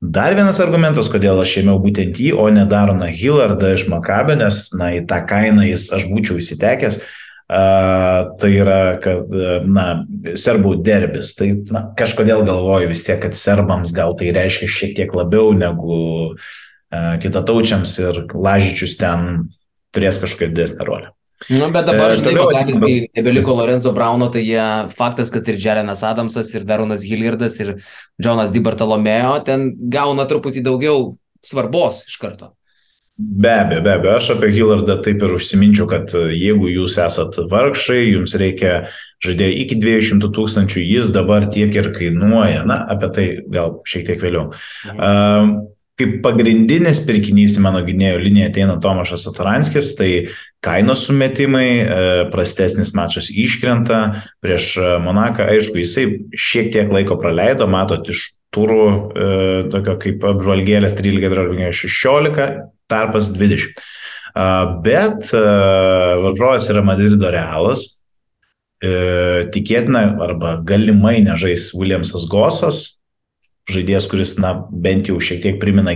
Dar 0.00 0.32
vienas 0.32 0.56
argumentas, 0.64 1.10
kodėl 1.12 1.42
aš 1.42 1.58
ėmiau 1.60 1.76
būtent 1.82 2.16
jį, 2.16 2.30
o 2.32 2.46
ne 2.48 2.62
Daroną 2.64 3.10
Hillardą 3.12 3.74
iš 3.76 3.84
Makabė, 3.92 4.38
nes, 4.40 4.70
na, 4.72 4.94
į 4.96 5.02
tą 5.10 5.18
kainą 5.28 5.66
jis 5.66 5.90
aš 5.92 6.06
būčiau 6.08 6.38
įsitekęs. 6.40 7.02
Uh, 7.50 8.30
tai 8.38 8.48
yra, 8.54 8.78
kad, 9.02 9.26
uh, 9.26 9.66
na, 9.66 10.06
serbų 10.38 10.76
derbis. 10.86 11.34
Tai, 11.36 11.50
na, 11.74 11.82
kažkodėl 11.98 12.46
galvoju 12.48 12.88
vis 12.94 13.02
tiek, 13.04 13.18
kad 13.20 13.36
serbams 13.36 13.92
gal 13.92 14.14
tai 14.16 14.30
reiškia 14.32 14.70
šiek 14.70 14.96
tiek 14.96 15.12
labiau 15.18 15.50
negu 15.52 15.98
uh, 16.30 17.14
kitataučiams 17.20 17.96
ir 18.00 18.24
lažyčius 18.32 18.96
ten 19.02 19.50
turės 19.92 20.22
kažkokią 20.22 20.54
didesnę 20.54 20.86
rolę. 20.88 21.10
Na, 21.48 21.70
bet 21.72 21.86
dabar, 21.88 22.12
E, 22.12 22.18
žinai, 22.20 22.34
atitinkamas- 22.36 22.80
kai 22.84 23.08
nebeliko 23.16 23.54
Lorenzo 23.56 23.92
Brauno, 23.96 24.28
tai 24.28 24.42
jie 24.44 24.64
faktas, 24.92 25.30
kad 25.32 25.48
ir 25.48 25.56
Jelenas 25.56 26.02
Adamsas, 26.04 26.54
ir 26.54 26.66
Daronas 26.68 27.02
Hilliardas, 27.02 27.58
ir 27.60 27.76
Jonas 28.20 28.52
Di 28.52 28.60
Bartolomeo 28.60 29.38
ten 29.44 29.70
gauna 29.88 30.26
truputį 30.28 30.62
daugiau 30.62 31.14
svarbos 31.42 32.04
iš 32.06 32.18
karto. 32.20 32.52
Be 33.16 33.48
abejo, 33.48 33.82
be 33.84 33.90
abejo, 33.92 34.16
aš 34.16 34.30
apie 34.36 34.48
Hillardą 34.52 35.02
taip 35.04 35.20
ir 35.22 35.32
užsiminčiau, 35.36 35.88
kad 35.88 36.12
e, 36.16 36.28
jeigu 36.36 36.68
jūs 36.72 36.94
esat 37.04 37.36
vargšai, 37.50 38.12
jums 38.14 38.32
reikia 38.40 38.88
žaidėjai 39.24 39.58
iki 39.64 39.76
200 39.76 40.30
tūkstančių, 40.32 40.80
jis 40.84 41.10
dabar 41.12 41.44
tiek 41.52 41.74
ir 41.74 41.90
kainuoja, 41.92 42.64
na, 42.68 42.78
apie 42.88 43.10
tai 43.12 43.26
gal 43.52 43.80
šiek 43.84 44.06
tiek 44.08 44.20
vėliau. 44.24 44.52
Um, 44.96 45.68
Kaip 46.00 46.20
pagrindinis 46.24 47.02
pirkinys 47.04 47.58
į 47.58 47.64
mano 47.66 47.82
gynėjo 47.84 48.20
liniją 48.22 48.46
ateina 48.48 48.78
Tomašas 48.80 49.26
Satoranskis, 49.26 49.90
tai 49.98 50.10
kainos 50.64 51.04
sumetimai, 51.06 51.68
e, 51.80 51.86
prastesnis 52.32 52.94
mačas 52.96 53.28
iškrenta 53.28 54.00
prieš 54.40 54.74
e, 54.80 54.90
Monaką, 55.04 55.44
aišku, 55.52 55.76
jisai 55.80 56.06
šiek 56.32 56.70
tiek 56.72 56.92
laiko 56.92 57.18
praleido, 57.20 57.68
matot, 57.68 58.08
iš 58.08 58.30
turų 58.54 58.86
e, 58.88 59.28
tokio 59.72 59.96
kaip 60.00 60.24
apžvalgėlės 60.32 60.96
13-16, 61.00 62.50
tarpas 62.90 63.32
20. 63.36 63.84
A, 64.30 64.46
Bet 64.84 65.32
varžovas 65.34 66.68
yra 66.70 66.84
Madrido 66.86 67.32
realas, 67.34 67.98
tikėtina 68.80 70.04
arba 70.22 70.54
galimai 70.64 71.18
nežais 71.26 71.66
Williamsas 71.76 72.28
Gosas, 72.30 72.99
žaidėjas, 73.72 74.08
kuris, 74.10 74.34
na, 74.42 74.52
bent 74.70 75.08
jau 75.10 75.18
šiek 75.22 75.40
tiek 75.44 75.58
primena 75.62 75.94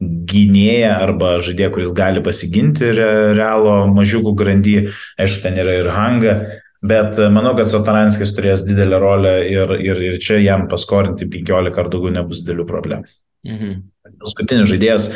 gynėją 0.00 0.92
arba 0.94 1.36
žaidėją, 1.46 1.72
kuris 1.74 1.92
gali 1.96 2.22
pasiginti 2.24 2.92
re- 2.96 3.34
realo 3.36 3.78
mažiukų 3.94 4.34
grandy, 4.38 4.76
aišku, 5.20 5.42
ten 5.44 5.58
yra 5.62 5.76
ir 5.80 5.90
hanga, 5.94 6.36
bet 6.84 7.20
e, 7.20 7.28
manau, 7.32 7.54
kad 7.58 7.70
Sataranskis 7.70 8.34
turės 8.36 8.64
didelę 8.66 9.00
rolę 9.02 9.36
ir, 9.50 9.76
ir, 9.82 10.02
ir 10.10 10.18
čia 10.22 10.40
jam 10.42 10.66
paskorinti 10.70 11.28
15 11.32 11.82
ar 11.82 11.92
daugiau 11.92 12.14
nebus 12.14 12.42
didelių 12.44 12.66
problemų. 12.68 13.14
Mhm. 13.46 13.76
Paskutinis 14.22 14.70
žaidėjas 14.70 15.10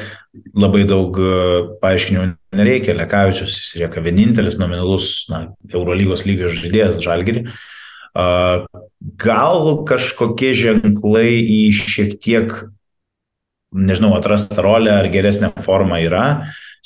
labai 0.59 0.85
daug 0.88 1.16
e, 1.19 1.35
paaiškinimų 1.83 2.33
nereikia, 2.59 2.95
Lekavičius, 2.99 3.59
jis 3.62 3.76
lieka 3.83 4.02
vienintelis 4.04 4.59
nominalus 4.61 5.28
na, 5.30 5.49
Eurolygos 5.71 6.26
lygio 6.26 6.50
žaidėjas 6.52 6.99
Žalgirį. 7.02 7.47
A, 7.50 7.80
Gal 8.14 9.73
kažkokie 9.88 10.52
ženklai 10.57 11.38
į 11.40 11.62
šiek 11.76 12.17
tiek, 12.21 12.52
nežinau, 13.71 14.12
atrastą 14.19 14.64
rolę 14.67 14.93
ar 14.99 15.09
geresnę 15.12 15.52
formą 15.62 16.00
yra, 16.02 16.25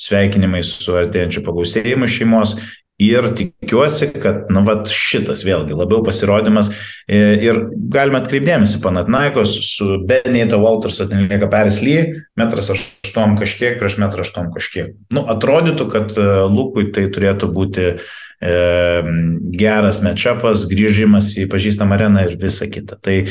sveikinimai 0.01 0.63
su 0.67 0.95
artėjančiu 0.99 1.45
pagausėjimu 1.45 2.09
šeimos. 2.11 2.57
Ir 2.95 3.25
tikiuosi, 3.35 4.07
kad, 4.23 4.45
nu, 4.55 4.61
vat 4.63 4.87
šitas 4.87 5.41
vėlgi 5.43 5.75
labiau 5.75 5.99
pasirodymas. 6.05 6.69
E, 7.11 7.17
Ir 7.43 7.57
galime 7.91 8.21
atkreipdėmėsi, 8.21 8.79
Panatnaikos 8.79 9.51
su 9.67 9.97
Benito 10.07 10.61
Waltersu 10.63 11.09
ten 11.09 11.25
lieka 11.27 11.49
Paris 11.51 11.81
Lee, 11.83 12.21
metras 12.39 12.71
aštuom 12.71 13.35
kažkiek 13.41 13.75
prieš 13.81 13.97
metrą 13.99 14.23
aštuom 14.23 14.47
kažkiek. 14.55 14.93
Nu, 15.11 15.25
atrodytų, 15.27 15.89
kad 15.91 16.15
e, 16.15 16.29
Lukui 16.47 16.87
tai 16.95 17.09
turėtų 17.11 17.51
būti 17.51 17.83
e, 17.89 17.97
geras 18.41 20.01
matchupas, 20.05 20.65
grįžimas 20.69 21.31
į 21.39 21.47
pažįstamą 21.51 21.95
areną 21.95 22.25
ir 22.27 22.35
visa 22.41 22.67
kita. 22.69 22.97
Tai 23.01 23.21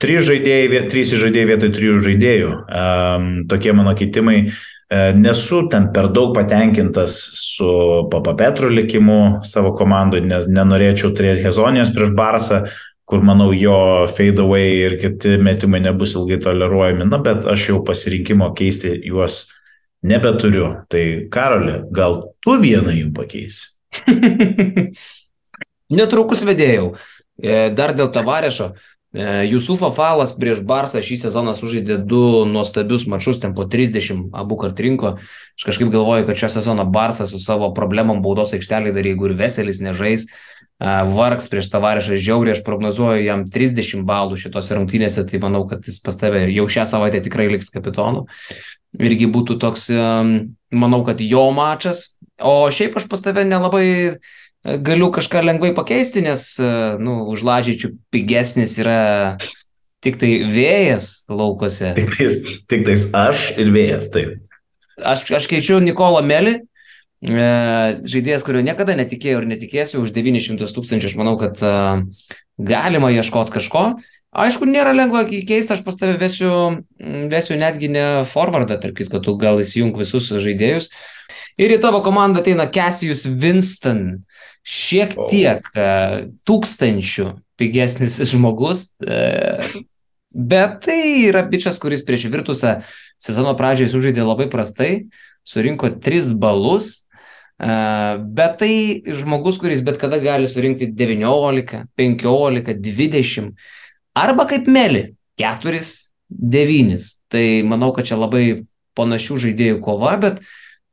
trys 0.00 0.26
žaidėjai, 0.28 0.82
trys 0.92 1.14
žaidėjai 1.16 1.48
vietoj 1.54 1.72
trijų 1.78 2.02
žaidėjų. 2.08 2.52
Tokie 3.50 3.72
mano 3.76 3.96
keitimai. 3.98 4.42
Nesu 4.90 5.68
ten 5.70 5.92
per 5.94 6.08
daug 6.10 6.34
patenkintas 6.34 7.14
su 7.38 7.70
Papa 8.10 8.34
Petru 8.34 8.68
likimu 8.74 9.40
savo 9.46 9.70
komandoje, 9.78 10.24
nes 10.26 10.48
nenorėčiau 10.50 11.12
turėti 11.14 11.46
Hezonijos 11.46 11.92
prieš 11.94 12.10
Barsą, 12.18 12.64
kur 13.06 13.22
manau 13.26 13.52
jo 13.54 14.06
fade 14.10 14.42
away 14.42 14.82
ir 14.84 14.98
kiti 14.98 15.36
metimai 15.38 15.80
nebus 15.82 16.16
ilgai 16.18 16.40
toleruojami, 16.42 17.06
na 17.06 17.22
bet 17.22 17.46
aš 17.46 17.68
jau 17.70 17.78
pasirinkimo 17.86 18.50
keisti 18.58 18.96
juos 19.06 19.44
nebeturiu. 20.02 20.72
Tai 20.90 21.04
Karoli, 21.30 21.80
gal 21.94 22.22
tu 22.42 22.58
vieną 22.58 22.90
jų 22.94 23.12
pakeisi? 23.14 23.79
Netrukus 26.00 26.44
vedėjau. 26.46 26.94
E, 27.40 27.68
Dar 27.74 27.94
dėl 27.96 28.10
tavarešo. 28.12 28.72
E, 29.10 29.46
Jusufo 29.50 29.90
Falas 29.90 30.30
prieš 30.38 30.60
Barsą 30.62 31.00
šį 31.02 31.16
sezoną 31.24 31.56
sužaidė 31.58 31.96
du 32.06 32.44
nuostabius 32.46 33.08
mačus, 33.10 33.40
ten 33.42 33.56
po 33.58 33.66
30 33.66 34.30
abu 34.38 34.58
kart 34.60 34.78
rinko. 34.78 35.16
Aš 35.58 35.66
kažkaip 35.66 35.90
galvoju, 35.90 36.28
kad 36.28 36.38
šią 36.38 36.52
sezoną 36.54 36.86
Barsas 36.86 37.34
su 37.34 37.40
savo 37.42 37.72
problemom 37.74 38.22
baudos 38.22 38.54
aikštelį 38.54 38.94
dar 38.94 39.10
jeigu 39.10 39.30
ir 39.30 39.34
Veselis 39.40 39.82
nežais, 39.82 40.28
e, 40.28 40.94
vargs 41.10 41.50
prieš 41.50 41.72
tavarešą 41.74 42.20
žiauriai, 42.22 42.54
aš 42.54 42.62
prognozuoju 42.66 43.26
jam 43.26 43.44
30 43.50 44.06
balų 44.06 44.38
šitose 44.38 44.78
rungtynėse, 44.78 45.26
tai 45.26 45.42
manau, 45.42 45.64
kad 45.66 45.82
jis 45.90 45.98
pas 46.04 46.14
tave 46.20 46.46
jau 46.54 46.68
šią 46.70 46.86
savaitę 46.92 47.24
tikrai 47.26 47.50
liks 47.50 47.74
kapitonu. 47.74 48.28
Irgi 48.98 49.26
būtų 49.30 49.58
toks 49.62 49.84
manau, 50.70 51.02
kad 51.06 51.20
jo 51.22 51.44
mačas, 51.54 52.19
o 52.40 52.70
šiaip 52.72 52.96
aš 52.98 53.06
pas 53.10 53.22
tave 53.24 53.44
nelabai 53.48 53.86
e, 53.88 54.14
galiu 54.84 55.10
kažką 55.14 55.42
lengvai 55.44 55.72
pakeisti, 55.76 56.24
nes, 56.24 56.44
e, 56.60 56.70
nu, 57.02 57.22
už 57.32 57.44
lažyčių 57.46 57.92
pigesnis 58.12 58.78
yra 58.80 59.38
tik 60.04 60.16
tai 60.20 60.32
vėjas 60.48 61.26
laukose. 61.28 61.92
Tik 61.98 62.16
tais, 62.16 62.40
tik 62.70 62.86
tais 62.88 63.06
aš 63.16 63.50
ir 63.60 63.72
vėjas, 63.74 64.10
taip. 64.14 64.36
Aš, 65.00 65.24
aš 65.36 65.48
keičiu 65.48 65.80
Nikolą 65.84 66.22
Melį, 66.24 66.58
e, 67.24 67.50
žaidėjas, 68.04 68.44
kurio 68.46 68.64
niekada 68.64 68.96
netikėjau 68.98 69.42
ir 69.42 69.50
netikėsiu, 69.54 70.04
už 70.04 70.14
900 70.16 70.72
tūkstančių 70.76 71.12
aš 71.12 71.18
manau, 71.20 71.36
kad 71.40 71.60
galima 72.60 73.12
ieškoti 73.12 73.56
kažko. 73.56 73.84
Aišku, 74.30 74.66
nėra 74.68 74.92
lengva 74.94 75.24
keisti, 75.26 75.72
aš 75.74 75.80
pas 75.82 75.96
tave 75.98 76.14
vesiu, 76.20 76.50
vesiu 77.32 77.56
netgi 77.58 77.88
ne 77.90 78.04
forwardą, 78.30 78.76
tarp 78.78 78.94
kitko, 79.00 79.18
tu 79.24 79.34
gal 79.40 79.58
įsijung 79.58 79.90
visus 79.98 80.28
žaidėjus. 80.30 80.86
Ir 81.60 81.74
į 81.74 81.80
tavo 81.82 82.00
komandą 82.00 82.40
ateina 82.40 82.64
Cassius 82.72 83.26
Winston, 83.28 84.22
šiek 84.64 85.12
tiek 85.28 85.66
uh, 85.74 86.30
tūkstančių 86.48 87.26
pigesnis 87.60 88.16
žmogus, 88.32 88.86
uh, 89.04 89.68
bet 90.30 90.80
tai 90.86 91.02
yra 91.26 91.44
bičias, 91.44 91.80
kuris 91.82 92.04
prieš 92.06 92.30
Virtusą 92.32 92.78
sezono 93.20 93.52
pradžioje 93.58 93.92
sužaidė 93.92 94.24
labai 94.24 94.48
prastai, 94.52 95.10
surinko 95.44 95.90
3 96.00 96.32
balus, 96.40 97.02
uh, 97.60 98.16
bet 98.24 98.56
tai 98.62 98.72
žmogus, 99.20 99.60
kuris 99.60 99.84
bet 99.84 100.00
kada 100.00 100.20
gali 100.22 100.48
surinkti 100.48 100.88
19, 100.96 101.84
15, 102.00 102.72
20 102.80 103.52
arba 104.16 104.48
kaip 104.48 104.64
Meli, 104.64 105.10
4, 105.40 105.82
9. 106.30 107.10
Tai 107.30 107.44
manau, 107.68 107.92
kad 107.92 108.08
čia 108.08 108.16
labai 108.16 108.62
panašių 108.98 109.38
žaidėjų 109.44 109.76
kova, 109.84 110.16
bet 110.20 110.40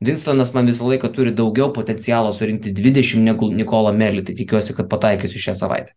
Winstonas 0.04 0.52
man 0.54 0.68
visą 0.70 0.86
laiką 0.86 1.10
turi 1.14 1.32
daugiau 1.34 1.72
potencialo 1.74 2.30
surinkti 2.32 2.70
20 2.74 3.24
negu 3.24 3.48
Nikola 3.50 3.90
Meli, 3.92 4.22
tai 4.22 4.36
tikiuosi, 4.38 4.76
kad 4.76 4.86
pataikysiu 4.90 5.42
šią 5.42 5.56
savaitę. 5.58 5.96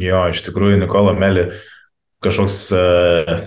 Jo, 0.00 0.22
iš 0.32 0.40
tikrųjų, 0.46 0.78
Nikola 0.80 1.12
Meli 1.16 1.50
kažkoks, 2.24 2.56
uh, 2.76 3.42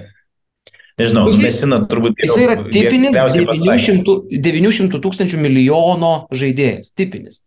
nežinau, 1.02 1.26
Mesina 1.42 1.80
turbūt. 1.90 2.22
Jis 2.22 2.38
yra 2.44 2.60
tipinis 2.68 3.16
geriausiai 3.16 3.50
pasakė. 3.50 3.98
900, 4.04 4.40
900 4.46 5.02
tūkstančių 5.08 5.42
milijono 5.42 6.14
žaidėjas. 6.36 6.94
Tipinis. 6.98 7.44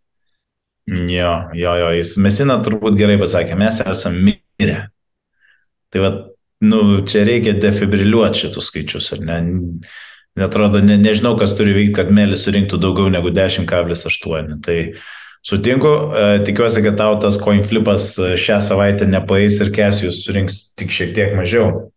Jo, 0.89 1.33
jo, 1.53 1.77
jo, 1.83 1.89
jis 1.99 2.15
Mesina 2.19 2.57
turbūt 2.65 2.97
gerai 2.99 3.19
pasakė, 3.21 3.55
mes 3.59 3.79
esame 3.85 4.35
mirę. 4.59 4.79
Tai 5.93 6.03
va, 6.03 6.13
nu, 6.65 6.83
čia 7.07 7.23
reikia 7.27 7.55
defibriliuoti 7.61 8.45
šitus 8.45 8.71
skaičius, 8.71 9.11
ar 9.15 9.23
ne? 9.25 9.41
Netrodo, 10.37 10.81
ne, 10.85 10.97
nežinau, 11.01 11.33
kas 11.39 11.55
turi 11.57 11.73
vykti, 11.75 11.95
kad 11.97 12.11
Melis 12.13 12.45
surinktų 12.45 12.77
daugiau 12.81 13.09
negu 13.11 13.31
10,8. 13.33 14.59
Tai 14.65 14.77
sutinku, 15.45 15.89
e, 15.89 16.27
tikiuosi, 16.47 16.83
kad 16.85 16.99
tau 16.99 17.17
tas 17.23 17.39
coin 17.41 17.63
flipas 17.65 18.11
e, 18.19 18.35
šią 18.39 18.59
savaitę 18.63 19.09
nepaeis 19.09 19.59
ir 19.63 19.73
Kesijus 19.75 20.21
surinks 20.25 20.61
tik 20.79 20.93
šiek 20.95 21.15
tiek 21.17 21.35
mažiau. 21.39 21.89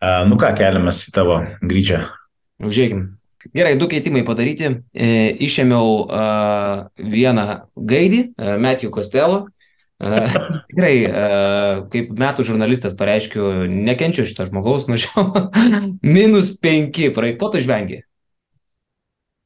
E, 0.00 0.16
Nu 0.30 0.40
ką, 0.40 0.54
keliamas 0.58 1.04
į 1.10 1.14
tavo 1.14 1.42
grįžę. 1.60 2.06
Žiūrėkim. 2.64 3.06
Gerai, 3.54 3.76
du 3.78 3.86
keitimai 3.88 4.24
padaryti. 4.26 4.72
E, 4.92 5.08
išėmiau 5.46 6.02
e, 6.04 6.22
vieną 7.14 7.44
gaidį, 7.76 8.20
e, 8.34 8.56
Matthew 8.60 8.90
Costello. 8.94 9.46
Tikrai, 9.98 10.92
kaip 11.90 12.12
metų 12.20 12.44
žurnalistas 12.46 12.94
pareiškiu, 12.98 13.66
nekenčiu 13.66 14.28
šito 14.28 14.46
žmogaus 14.46 14.86
šiol. 14.86 15.32
Minus 16.16 16.52
penki, 16.62 17.10
praeit, 17.14 17.40
ko 17.40 17.50
tu 17.50 17.62
žvengi? 17.62 18.04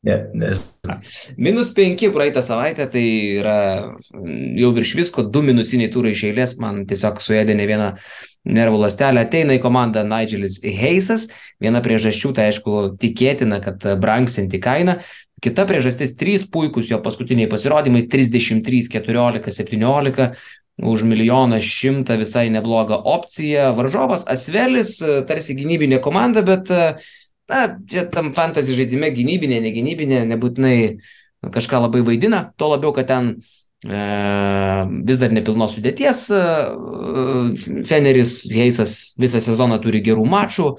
Ne, 0.03 0.17
nes, 0.35 0.65
Minus 1.37 1.69
5 1.75 2.09
praeitą 2.11 2.43
savaitę, 2.43 2.89
tai 2.91 3.05
yra 3.39 3.59
mm, 4.11 4.57
jau 4.59 4.73
virš 4.75 4.97
visko, 4.99 5.23
du 5.23 5.45
minusiniai 5.47 5.93
turai 5.95 6.11
iš 6.17 6.25
eilės, 6.27 6.57
man 6.59 6.81
tiesiog 6.91 7.21
suėdė 7.23 7.55
ne 7.55 7.69
vieną 7.71 7.93
nervų 8.59 8.81
lastelę. 8.83 9.23
Ateina 9.23 9.55
į 9.55 9.61
komandą 9.63 10.03
Nigelis 10.03 10.59
Heisas, 10.67 11.29
viena 11.63 11.85
priežasčių, 11.85 12.33
tai 12.35 12.49
aišku, 12.51 12.81
tikėtina, 12.99 13.61
kad 13.63 13.87
brangsinti 14.03 14.59
kaina. 14.63 14.99
Kita 15.43 15.67
priežastis- 15.67 16.15
trys 16.21 16.45
puikūs 16.47 16.93
jo 16.93 17.01
paskutiniai 17.03 17.51
pasirodymai- 17.51 18.07
33, 18.13 18.89
14, 18.89 19.51
17 19.51 20.33
už 20.83 21.03
milijoną 21.03 21.59
šimtą 21.59 22.17
visai 22.19 22.51
neblogą 22.51 23.03
opciją. 23.05 23.73
Varžovas 23.75 24.25
Asvelis, 24.27 25.03
tarsi 25.27 25.57
gynybinė 25.59 26.01
komanda, 26.01 26.43
bet 26.43 26.71
na, 26.71 27.79
čia 27.87 28.07
tam 28.11 28.33
fantasy 28.35 28.77
žaidime 28.77 29.11
gynybinė, 29.13 29.61
negynybinė, 29.67 30.23
nebūtinai 30.31 30.79
kažką 31.51 31.83
labai 31.83 32.03
vaidina, 32.07 32.53
to 32.57 32.71
labiau, 32.71 32.95
kad 32.95 33.11
ten 33.11 33.35
e, 33.83 34.01
vis 35.09 35.19
dar 35.19 35.35
nepilnos 35.35 35.75
sudėties. 35.77 36.25
E, 36.31 36.43
Feneris 37.91 38.37
Heisas 38.53 39.15
visą 39.21 39.43
sezoną 39.43 39.81
turi 39.83 40.03
gerų 40.07 40.27
mačų. 40.29 40.77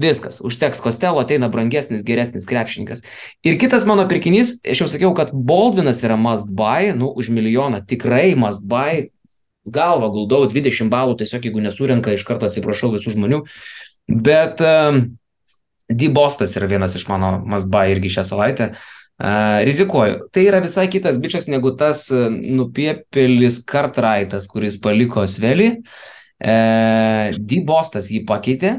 Viskas, 0.00 0.40
užteks 0.40 0.80
Kostelo, 0.80 1.20
ateina 1.20 1.50
brangesnis, 1.52 2.04
geresnis 2.06 2.46
krepšininkas. 2.48 3.02
Ir 3.44 3.58
kitas 3.60 3.84
mano 3.88 4.06
pirkinys, 4.08 4.54
aš 4.64 4.84
jau 4.84 4.88
sakiau, 4.88 5.10
kad 5.16 5.32
Baldvinas 5.34 6.00
yra 6.06 6.16
must 6.16 6.48
buy, 6.56 6.94
nu, 6.96 7.10
už 7.20 7.28
milijoną 7.36 7.82
tikrai 7.86 8.32
must 8.38 8.64
buy. 8.68 9.10
Galva 9.68 10.08
guldau 10.08 10.46
20 10.48 10.88
balų, 10.88 11.18
tiesiog 11.20 11.44
jeigu 11.44 11.60
nesurenka, 11.60 12.14
iš 12.16 12.24
karto 12.24 12.48
atsiprašau 12.48 12.94
visų 12.94 13.12
žmonių. 13.12 13.42
Bet 14.08 14.62
um, 14.64 15.02
Dybostas 15.90 16.54
yra 16.56 16.68
vienas 16.70 16.94
iš 16.96 17.04
mano 17.10 17.34
must 17.44 17.68
buy 17.68 17.92
irgi 17.92 18.14
šią 18.16 18.24
savaitę. 18.30 18.70
Uh, 19.20 19.60
rizikuoju. 19.68 20.30
Tai 20.32 20.46
yra 20.46 20.62
visai 20.64 20.86
kitas 20.88 21.18
bičias 21.20 21.44
negu 21.52 21.74
tas 21.76 22.06
uh, 22.14 22.30
nupiepelis 22.30 23.58
Kartraitas, 23.68 24.46
kuris 24.48 24.80
paliko 24.80 25.26
Svelį. 25.28 25.74
Uh, 26.40 27.36
Dybostas 27.36 28.08
jį 28.14 28.22
pakeitė. 28.24 28.78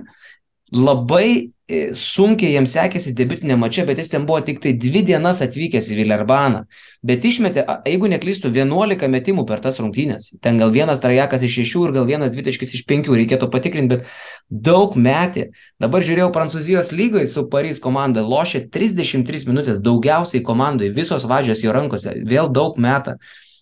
Labai 0.72 1.52
e, 1.68 1.80
sunkiai 1.98 2.54
jam 2.54 2.64
sekėsi 2.70 3.12
debiutinė 3.16 3.58
mačia, 3.60 3.84
bet 3.84 4.00
jis 4.00 4.12
ten 4.14 4.24
buvo 4.28 4.40
tik 4.48 4.62
tai 4.64 4.72
dvi 4.80 5.02
dienas 5.04 5.42
atvykęs 5.44 5.90
į 5.92 5.98
Vilerbaną. 6.00 6.62
Bet 7.04 7.28
išmetė, 7.28 7.66
jeigu 7.90 8.08
neklystų, 8.14 8.54
11 8.56 9.12
metimų 9.12 9.44
per 9.50 9.60
tas 9.60 9.82
rungtynės. 9.84 10.30
Ten 10.40 10.62
gal 10.62 10.72
vienas 10.72 11.04
trajekas 11.04 11.44
iš 11.44 11.58
šešių 11.60 11.84
ir 11.90 11.96
gal 12.00 12.08
vienas 12.08 12.32
dvitaškis 12.32 12.72
iš 12.80 12.86
penkių, 12.88 13.20
reikėtų 13.20 13.52
patikrinti, 13.52 13.98
bet 13.98 14.08
daug 14.48 14.96
metė. 14.96 15.50
Dabar 15.82 16.08
žiūrėjau 16.08 16.32
Prancūzijos 16.40 16.96
lygoje 16.96 17.28
su 17.28 17.44
Paris 17.52 17.84
komanda, 17.84 18.24
lošė 18.24 18.64
33 18.72 19.48
minutės, 19.52 19.84
daugiausiai 19.84 20.40
komandai, 20.48 20.94
visos 20.96 21.28
važios 21.28 21.66
jo 21.68 21.76
rankose, 21.76 22.16
vėl 22.24 22.48
daug 22.48 22.80
metą 22.80 23.20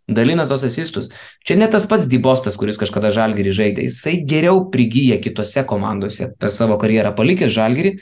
dalina 0.09 0.45
tos 0.49 0.63
asistus. 0.67 1.09
Čia 1.45 1.57
ne 1.59 1.67
tas 1.71 1.85
pats 1.89 2.07
Dybostas, 2.09 2.57
kuris 2.59 2.79
kažkada 2.81 3.11
Žalgirį 3.15 3.53
žaidė, 3.55 3.85
jisai 3.87 4.17
geriau 4.27 4.65
prigyja 4.73 5.19
kitose 5.21 5.63
komandose 5.69 6.31
per 6.39 6.53
savo 6.55 6.77
karjerą 6.81 7.13
palikęs 7.17 7.53
Žalgirį. 7.55 7.93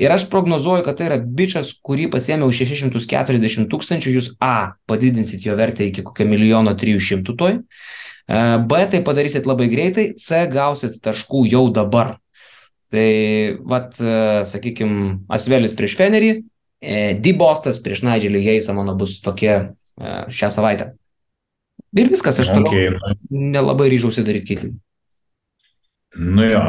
Ir 0.00 0.14
aš 0.14 0.28
prognozuoju, 0.32 0.84
kad 0.86 1.00
tai 1.00 1.10
yra 1.10 1.18
bičias, 1.20 1.74
kurį 1.84 2.08
pasėmiau 2.12 2.52
640 2.54 3.68
tūkstančių, 3.72 4.14
jūs 4.16 4.30
A, 4.40 4.76
padidinsit 4.88 5.44
jo 5.44 5.56
vertę 5.58 5.88
iki 5.90 6.06
kokio 6.06 6.28
milijono 6.30 6.72
300 6.78 7.36
toj, 7.36 7.58
B, 8.70 8.80
tai 8.92 9.00
padarysit 9.02 9.48
labai 9.50 9.66
greitai, 9.72 10.12
C, 10.22 10.44
gausit 10.50 11.00
taškų 11.02 11.44
jau 11.50 11.64
dabar. 11.74 12.14
Tai, 12.90 13.10
vat, 13.70 13.98
sakykime, 14.46 15.20
Asvelis 15.30 15.74
prieš 15.78 15.98
Fenerį, 15.98 16.32
Dybostas 17.20 17.82
prieš 17.84 18.04
Nigelį 18.06 18.40
Heisą 18.46 18.74
mano 18.78 18.94
bus 18.98 19.18
tokie 19.20 19.74
šią 20.00 20.48
savaitę. 20.54 20.94
Ir 21.96 22.10
viskas, 22.12 22.38
aš 22.38 22.52
toliau 22.52 22.70
okay. 22.70 23.18
nelabai 23.30 23.88
ryžausi 23.90 24.22
daryti 24.26 24.52
keitimų. 24.52 24.78
Nu 26.20 26.42
jo, 26.42 26.60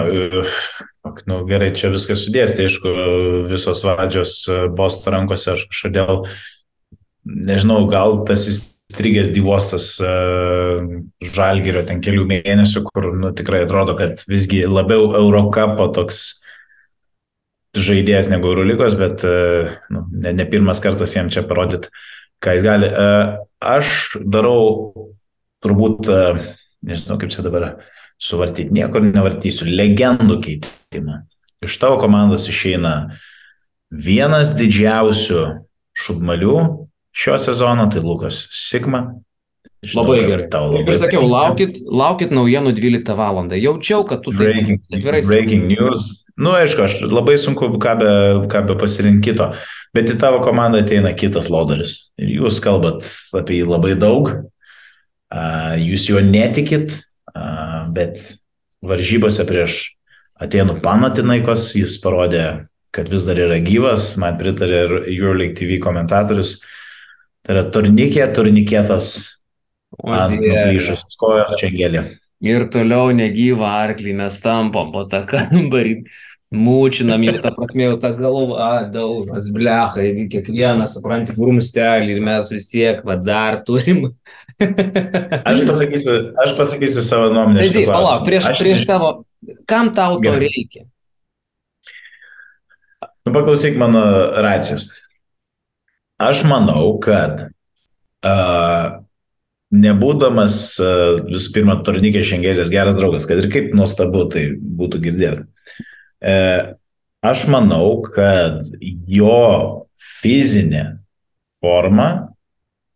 nu, 1.26 1.38
gerai, 1.50 1.72
čia 1.78 1.90
viskas 1.94 2.22
sudės, 2.26 2.54
tai 2.58 2.68
aišku, 2.70 2.92
visos 3.50 3.82
vadžios 3.86 4.36
bosto 4.78 5.14
rankose, 5.14 5.56
aš 5.56 5.66
kažkodėl, 5.72 6.28
nežinau, 7.26 7.80
gal 7.90 8.20
tas 8.30 8.46
įstrigęs 8.50 9.32
divostas 9.34 9.96
uh, 10.02 10.86
žalgerio 11.34 11.82
ten 11.90 12.04
kelių 12.06 12.28
mėnesių, 12.36 12.86
kur, 12.90 13.10
nu, 13.18 13.34
tikrai 13.34 13.64
atrodo, 13.66 13.98
kad 13.98 14.22
visgi 14.30 14.62
labiau 14.70 15.10
Eurocapo 15.24 15.90
toks 15.94 16.22
žaidėjas 17.78 18.30
negu 18.30 18.52
Eurolygos, 18.52 18.98
bet 19.00 19.26
nu, 19.90 20.06
ne, 20.12 20.34
ne 20.38 20.46
pirmas 20.50 20.82
kartas 20.84 21.16
jam 21.16 21.30
čia 21.34 21.42
parodyti, 21.48 21.90
ką 22.42 22.58
jis 22.58 22.66
gali. 22.66 22.90
Uh, 22.92 23.42
aš 23.62 24.18
darau 24.26 24.92
turbūt, 25.62 26.10
nežinau 26.82 27.20
kaip 27.22 27.34
čia 27.34 27.46
dabar 27.46 27.68
suvartyti, 28.22 28.74
niekur 28.74 29.06
nevartysiu, 29.06 29.68
legendų 29.70 30.40
keitimą. 30.42 31.22
Iš 31.62 31.78
tavo 31.82 32.00
komandos 32.02 32.48
išeina 32.50 33.14
vienas 33.94 34.56
didžiausių 34.58 35.42
šubmalių 35.94 36.56
šio 37.14 37.38
sezono, 37.42 37.86
tai 37.94 38.02
Lukas 38.02 38.48
Sigma. 38.50 39.04
Labai 39.82 40.20
gerai. 40.28 40.46
Tau 40.54 40.68
labai. 40.70 40.94
Ir 40.94 41.00
sakiau, 41.02 41.24
laukit, 41.26 41.80
laukit 41.90 42.34
naujienų 42.36 42.76
12 42.78 43.16
val. 43.18 43.40
Jaučiau, 43.58 44.04
kad 44.06 44.22
tu 44.22 44.34
taip 44.38 44.76
atvirai. 44.94 45.24
Breaking 45.26 45.66
news. 45.72 46.20
Nu, 46.38 46.54
aišku, 46.54 46.84
aš 46.86 47.00
labai 47.02 47.36
sunku 47.42 47.72
ką 47.82 47.96
be, 47.98 48.12
ką 48.50 48.62
be 48.70 48.76
pasirinkito, 48.78 49.52
bet 49.94 50.14
į 50.14 50.20
tavo 50.22 50.40
komandą 50.46 50.84
ateina 50.86 51.16
kitas 51.18 51.50
laudaris. 51.54 52.12
Ir 52.22 52.30
jūs 52.38 52.62
kalbat 52.64 53.06
apie 53.38 53.60
jį 53.60 53.72
labai 53.72 53.96
daug, 54.00 54.30
jūs 55.82 56.08
juo 56.10 56.22
netikit, 56.26 56.96
bet 57.94 58.22
varžybose 58.86 59.46
prieš 59.50 59.82
Atenų 60.42 60.80
Panatinaikos 60.82 61.68
jis 61.78 62.00
parodė, 62.02 62.46
kad 62.94 63.10
vis 63.12 63.28
dar 63.28 63.38
yra 63.38 63.60
gyvas, 63.62 64.16
man 64.18 64.40
pritarė 64.40 64.80
ir 64.88 64.96
Euroleague 65.14 65.54
TV 65.58 65.78
komentatorius. 65.84 66.56
Tai 67.46 67.54
yra 67.58 67.68
turnikė, 67.74 68.26
turnikėtas 68.34 69.12
nuplyšus 70.00 71.06
kojos 71.20 71.56
čengelį. 71.62 72.04
Ir 72.42 72.66
toliau 72.74 73.12
negyvą 73.14 73.68
arklį 73.70 74.16
mes 74.24 74.40
tampam 74.42 74.90
po 74.94 75.06
tą 75.10 75.22
kambarį 75.30 76.02
mūčinam 76.52 77.24
jau, 77.24 77.38
ta 77.40 77.52
prasme, 77.56 77.86
jau 77.86 77.98
tą 78.02 78.12
galvą 78.18 78.70
daužas, 78.92 79.48
blecha, 79.56 80.04
jeigu 80.04 80.28
kiekvienas 80.34 80.96
supranti 80.98 81.36
grumstelį 81.38 82.18
ir 82.18 82.24
mes 82.26 82.50
vis 82.52 82.68
tiek, 82.72 83.00
va, 83.08 83.16
dar 83.16 83.62
turim. 83.68 84.10
aš, 84.60 85.62
pasakysiu, 85.70 86.16
aš 86.44 86.56
pasakysiu 86.60 87.06
savo 87.06 87.30
nuomonę. 87.32 87.64
Tai, 87.72 87.86
palauk, 87.88 88.26
prieš, 88.28 88.50
aš... 88.52 88.60
prieš 88.60 88.84
tavo, 88.90 89.14
kam 89.70 89.94
tau 89.96 90.18
to 90.18 90.26
Gerai. 90.28 90.50
reikia? 90.52 90.88
Nu, 93.22 93.32
paklausyk 93.32 93.80
mano 93.80 94.04
racijos. 94.44 94.90
Aš 96.22 96.44
manau, 96.50 96.98
kad 97.02 97.48
uh, 97.48 99.01
nebūdamas 99.72 100.58
uh, 100.84 101.22
visų 101.28 101.54
pirma 101.56 101.78
turnikė 101.86 102.24
šengelės 102.28 102.72
geras 102.74 102.98
draugas, 103.00 103.28
kad 103.30 103.42
ir 103.42 103.50
kaip 103.54 103.72
nuostabu 103.78 104.26
tai 104.32 104.50
būtų 104.60 105.02
girdėti. 105.06 105.48
E, 106.22 106.36
aš 107.26 107.48
manau, 107.50 108.02
kad 108.06 108.68
jo 109.10 109.88
fizinė 109.98 110.84
forma 111.62 112.34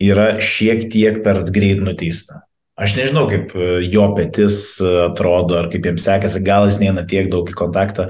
yra 0.02 0.36
šiek 0.42 0.86
tiek 0.94 1.24
per 1.26 1.42
greit 1.50 1.82
nuteista. 1.82 2.45
Aš 2.76 2.98
nežinau, 2.98 3.24
kaip 3.32 3.54
e, 3.56 3.66
jo 3.88 4.04
petis 4.18 4.56
e, 4.84 4.90
atrodo, 5.06 5.56
ar 5.56 5.70
kaip 5.72 5.86
jiems 5.88 6.04
sekėsi, 6.04 6.42
gal 6.44 6.66
jis 6.68 6.82
neina 6.82 7.06
tiek 7.08 7.30
daug 7.32 7.48
į 7.48 7.56
kontaktą. 7.56 8.10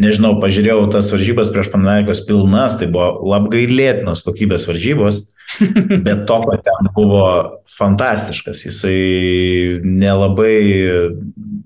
Nežinau, 0.00 0.38
pažiūrėjau 0.40 0.86
tas 0.94 1.10
varžybas 1.12 1.50
prieš 1.52 1.68
Panaikos 1.74 2.22
pilnas, 2.24 2.78
tai 2.80 2.88
buvo 2.88 3.10
labai 3.28 3.66
lėtinos 3.68 4.24
kokybės 4.24 4.64
varžybos, 4.70 5.20
bet 6.06 6.24
to, 6.30 6.38
kad 6.46 6.64
ten 6.64 6.90
buvo 6.96 7.26
fantastiškas. 7.76 8.64
Jisai 8.70 8.96
nelabai, 9.84 10.56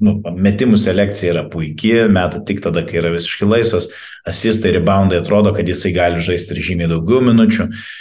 nu, 0.03 0.19
metimų 0.19 0.83
selekcija 0.83 1.37
yra 1.37 1.47
puikiai, 1.55 2.11
meta 2.11 2.43
tik 2.43 2.67
tada, 2.67 2.83
kai 2.83 2.99
yra 3.05 3.15
visiškai 3.15 3.47
laisvas, 3.47 3.93
asistai, 4.27 4.75
reboundai 4.75 5.23
atrodo, 5.23 5.55
kad 5.55 5.71
jisai 5.71 5.95
gali 5.95 6.19
žaisti 6.19 6.59
ir 6.59 6.67
žymiai 6.73 6.91
daugiau 6.97 7.23
minučių. 7.31 7.71
E, 7.71 8.01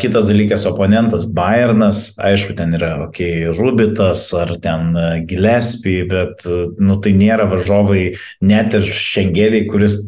kitas 0.00 0.26
dalykas, 0.26 0.66
oponentas 0.66 1.28
Bayernas, 1.30 2.18
aišku, 2.18 2.56
ten 2.58 2.74
yra, 2.74 2.96
okei, 3.06 3.46
okay, 3.46 3.58
Rubitas 3.58 4.26
ar 4.34 4.56
ten 4.60 4.96
e, 4.96 5.04
Gillespie, 5.28 6.02
bet, 6.10 6.42
e, 6.42 6.64
nu, 6.82 6.98
tai 6.98 7.14
nėra 7.14 7.46
varžovai 7.46 8.16
net 8.42 8.74
ir 8.74 8.88
Šengeliai, 8.90 9.68
kuris 9.70 10.00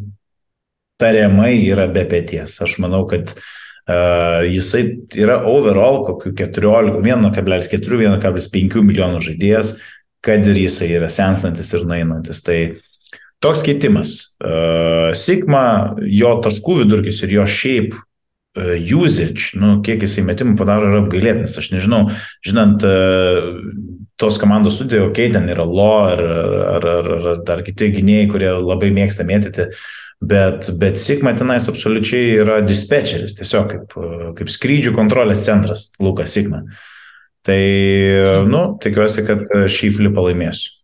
tariamai 0.99 1.53
yra 1.63 1.87
be 1.87 2.03
pėties. 2.09 2.57
Aš 2.65 2.79
manau, 2.81 3.03
kad 3.05 3.29
uh, 3.37 4.41
jisai 4.49 4.81
yra 5.13 5.35
overall 5.45 5.99
kokiu 6.07 6.31
14, 6.33 6.97
1,4-1,5 7.05 8.81
milijonų 8.81 9.21
žaidėjas, 9.21 9.75
kad 10.25 10.49
ir 10.49 10.57
jisai 10.57 10.89
yra 10.97 11.05
senstantis 11.13 11.69
ir 11.77 11.85
nueinantis. 11.85 12.41
Tai 12.41 12.57
toks 13.45 13.61
keitimas. 13.67 14.15
Uh, 14.41 15.13
Sigma, 15.13 15.93
jo 16.01 16.33
taškų 16.41 16.79
vidurkis 16.81 17.21
ir 17.21 17.37
jo 17.37 17.45
šiaip 17.45 17.93
E, 17.93 18.06
usage, 18.95 19.53
nu, 19.59 19.77
kiek 19.85 20.01
jisai 20.05 20.23
metimų 20.27 20.57
padaro, 20.59 20.89
yra 20.91 21.03
apgailėtinas. 21.03 21.57
Aš 21.59 21.71
nežinau, 21.73 22.07
žinant 22.45 22.83
e, 22.85 22.95
tos 24.19 24.39
komandos 24.41 24.79
sudėjo, 24.79 25.09
okei, 25.11 25.29
okay, 25.29 25.35
ten 25.35 25.47
yra 25.53 25.65
Lo 25.67 25.91
ar, 26.07 26.23
ar, 26.77 26.89
ar, 26.97 27.09
ar 27.17 27.41
dar 27.47 27.63
kiti 27.65 27.91
gynėjai, 27.95 28.29
kurie 28.31 28.51
labai 28.55 28.91
mėgsta 28.95 29.25
mėtyti, 29.27 29.69
bet, 30.21 30.71
bet 30.81 31.01
Sigma 31.01 31.35
tenais 31.37 31.69
absoliučiai 31.69 32.39
yra 32.41 32.61
dispečeris, 32.65 33.37
tiesiog 33.37 33.73
kaip, 33.73 33.97
kaip 34.39 34.53
skrydžių 34.53 34.95
kontrolės 34.97 35.45
centras 35.45 35.89
Lukas 36.01 36.33
Sigma. 36.33 36.63
Tai, 37.47 37.61
nu, 38.49 38.63
tikiuosi, 38.83 39.23
kad 39.27 39.45
šį 39.71 39.93
flipą 39.99 40.25
laimėsiu. 40.25 40.76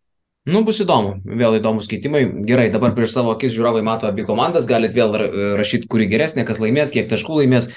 Nu, 0.43 0.59
bus 0.67 0.81
įdomu, 0.83 1.21
vėl 1.23 1.55
įdomus 1.61 1.87
keitimai. 1.87 2.25
Gerai, 2.43 2.67
dabar 2.71 2.91
prieš 2.97 3.13
savo 3.15 3.31
akis 3.31 3.53
žiūrovai 3.55 3.83
mato 3.85 4.09
abi 4.09 4.25
komandas, 4.27 4.67
galite 4.67 4.97
vėl 4.97 5.15
rašyti, 5.59 5.87
kuri 5.87 6.09
geresnė, 6.11 6.43
kas 6.47 6.59
laimės, 6.59 6.91
kiek 6.91 7.07
taškų 7.07 7.37
laimės. 7.37 7.69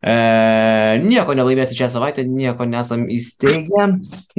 E, 0.00 0.14
nieko 1.04 1.36
nelaimėsi 1.36 1.76
šią 1.76 1.90
savaitę, 1.92 2.24
nieko 2.24 2.64
nesam 2.68 3.04
įsteigę. 3.12 3.90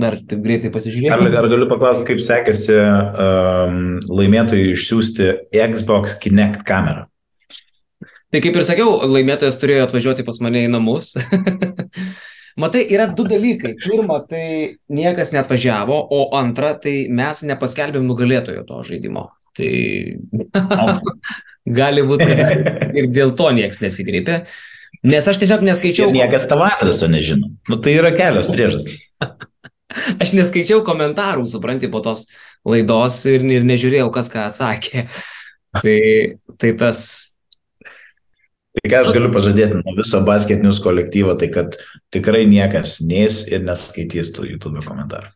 Dar 0.02 0.18
taip 0.18 0.42
greitai 0.42 0.74
pasižiūrėkime. 0.74 1.30
Ar, 1.30 1.40
ar 1.44 1.50
galiu 1.54 1.70
paklausti, 1.70 2.08
kaip 2.10 2.26
sekėsi 2.26 2.74
um, 2.74 3.82
laimėtojui 4.10 4.74
išsiųsti 4.74 5.32
Xbox 5.54 6.18
Kinect 6.26 6.66
kamerą? 6.66 7.06
Tai 8.34 8.42
kaip 8.42 8.58
ir 8.58 8.66
sakiau, 8.66 8.98
laimėtojas 9.06 9.62
turėjo 9.62 9.86
atvažiuoti 9.86 10.26
pas 10.26 10.42
mane 10.42 10.66
į 10.66 10.74
namus. 10.74 11.14
Matai, 12.56 12.86
yra 12.88 13.10
du 13.12 13.26
dalykai. 13.28 13.74
Pirma, 13.84 14.22
tai 14.30 14.78
niekas 14.88 15.34
net 15.36 15.50
važiavo, 15.52 15.98
o 16.16 16.22
antra, 16.40 16.72
tai 16.80 17.10
mes 17.12 17.44
nepaskelbėm 17.50 18.06
nugalėtojo 18.08 18.64
to 18.70 18.80
žaidimo. 18.88 19.26
Tai 19.56 19.72
gali 21.80 22.06
būti, 22.08 22.30
ir 22.96 23.12
dėl 23.12 23.36
to 23.36 23.52
niekas 23.56 23.84
nesigreipė. 23.84 24.46
Nes 25.06 25.28
aš 25.28 25.42
tiesiog 25.42 25.66
neskaičiau. 25.68 26.10
Ir 26.10 26.22
niekas 26.22 26.48
tavo 26.50 26.64
adreso 26.68 27.10
nežino. 27.12 27.52
Nu, 27.70 27.78
tai 27.84 27.98
yra 28.00 28.14
kelios 28.16 28.48
priežastys. 28.52 29.04
aš 30.24 30.34
neskaičiau 30.38 30.80
komentarų, 30.88 31.44
supranti, 31.52 31.92
po 31.92 32.02
tos 32.06 32.26
laidos 32.68 33.20
ir, 33.30 33.44
ir 33.52 33.68
nežiūrėjau, 33.68 34.08
kas 34.16 34.32
ką 34.32 34.48
atsakė. 34.50 35.06
Tai, 35.76 36.00
tai 36.62 36.72
tas, 36.80 37.02
Tai 38.76 38.90
ką 38.92 39.02
aš 39.02 39.12
galiu 39.16 39.30
pažadėti 39.32 39.80
nuo 39.80 39.94
viso 39.96 40.20
basket 40.28 40.64
news 40.64 40.82
kolektyvo, 40.84 41.36
tai 41.40 41.48
kad 41.54 41.78
tikrai 42.14 42.44
niekas 42.50 42.98
neis 43.08 43.46
ir 43.48 43.64
neskaitys 43.64 44.34
tų 44.36 44.50
YouTube 44.52 44.84
komentarų. 44.84 45.32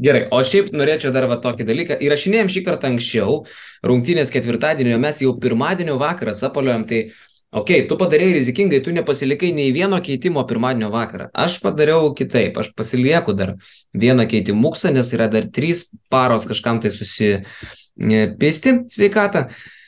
Gerai, 0.00 0.22
o 0.32 0.38
šiaip 0.40 0.70
norėčiau 0.72 1.10
dar 1.12 1.26
va 1.28 1.36
tokį 1.42 1.64
dalyką. 1.68 1.98
Įrašinėjom 2.00 2.48
šį 2.48 2.60
kartą 2.64 2.88
anksčiau, 2.88 3.42
rungtynės 3.84 4.32
ketvirtadienio, 4.32 4.96
mes 5.02 5.20
jau 5.20 5.34
pirmadienio 5.42 5.98
vakarą 6.00 6.32
sapaliojom, 6.38 6.86
tai 6.88 7.00
okei, 7.04 7.82
okay, 7.82 7.88
tu 7.90 7.98
padarėjai 8.00 8.38
rizikingai, 8.38 8.80
tu 8.86 8.94
nepasilikai 8.96 9.50
nei 9.52 9.74
vieno 9.76 9.98
keitimo 10.00 10.40
pirmadienio 10.48 10.88
vakarą. 10.94 11.28
Aš 11.36 11.60
padariau 11.60 12.14
kitaip, 12.16 12.56
aš 12.62 12.72
pasilieku 12.78 13.36
dar 13.36 13.58
vieną 13.92 14.24
keitimuksą, 14.30 14.88
nes 14.96 15.12
yra 15.12 15.28
dar 15.28 15.44
trys 15.52 15.90
paros 16.08 16.48
kažkam 16.48 16.80
tai 16.80 16.90
susipisti 16.96 18.70
sveikatą. 18.96 19.40
E, 19.50 19.79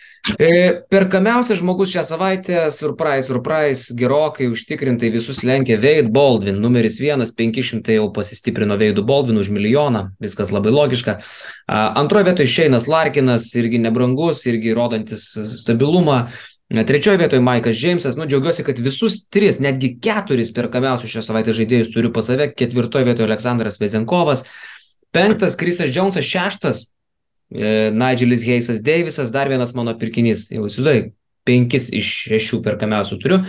perkamiausias 0.91 1.59
žmogus 1.59 1.91
šią 1.91 2.05
savaitę, 2.07 2.71
surprise, 2.71 3.27
surprise, 3.27 3.95
gerokai 3.99 4.47
užtikrintai 4.53 5.11
visus 5.11 5.43
lenkia 5.43 5.75
Veid 5.83 6.13
Baldwin, 6.15 6.61
numeris 6.63 7.01
vienas, 7.03 7.33
500 7.35 7.97
jau 7.97 8.07
pasistiprino 8.15 8.77
Veidų 8.79 9.03
Baldwin 9.03 9.41
už 9.43 9.51
milijoną, 9.51 10.13
viskas 10.23 10.53
labai 10.55 10.71
logiška. 10.71 11.19
Antroje 11.67 12.29
vietoje 12.31 12.53
Šeinas 12.55 12.87
Larkinas, 12.87 13.49
irgi 13.59 13.83
nebrangus, 13.83 14.45
irgi 14.47 14.77
rodantis 14.79 15.27
stabilumą. 15.65 16.29
Trečioje 16.73 17.19
vietoje 17.21 17.43
Maikas 17.43 17.77
Džeimsas, 17.77 18.17
nu 18.17 18.25
džiaugiuosi, 18.25 18.65
kad 18.65 18.79
visus 18.79 19.27
tris, 19.29 19.59
netgi 19.61 19.97
keturis 20.01 20.55
perkamiausius 20.55 21.19
šios 21.19 21.27
savaitės 21.29 21.59
žaidėjus 21.59 21.91
turiu 21.93 22.15
pas 22.15 22.31
save. 22.31 22.47
Ketvirtoje 22.57 23.11
vietoje 23.11 23.27
Aleksandras 23.27 23.77
Vezenkovas, 23.83 24.47
penktas 25.13 25.59
Krisas 25.61 25.91
Džonsas, 25.93 26.25
šeštas 26.25 26.87
E, 26.87 27.02
Nigelis 27.53 28.47
Heisas 28.49 28.81
Deivisas, 28.85 29.33
dar 29.35 29.51
vienas 29.53 29.75
mano 29.77 29.95
pirkinys, 29.99 30.47
jau 30.53 30.65
įsivaizduoju, 30.69 31.11
penkis 31.49 31.91
iš 31.93 32.11
šešių 32.31 32.63
perkamiausių 32.65 33.19
turiu. 33.23 33.43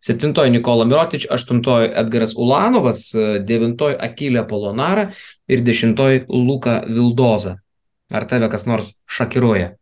Septintoji 0.00 0.54
Nikola 0.54 0.86
Mirotič, 0.88 1.26
aštuntoji 1.28 1.90
Edgaras 2.00 2.32
Ulanovas, 2.36 3.10
e, 3.12 3.26
devintoji 3.44 3.98
Akilė 4.00 4.46
Polonara 4.48 5.10
ir 5.48 5.60
dešimtoji 5.60 6.24
Luka 6.32 6.80
Vildoza. 6.88 7.58
Ar 8.10 8.24
tave 8.24 8.48
kas 8.50 8.64
nors 8.66 8.94
šakiruoja? 9.04 9.74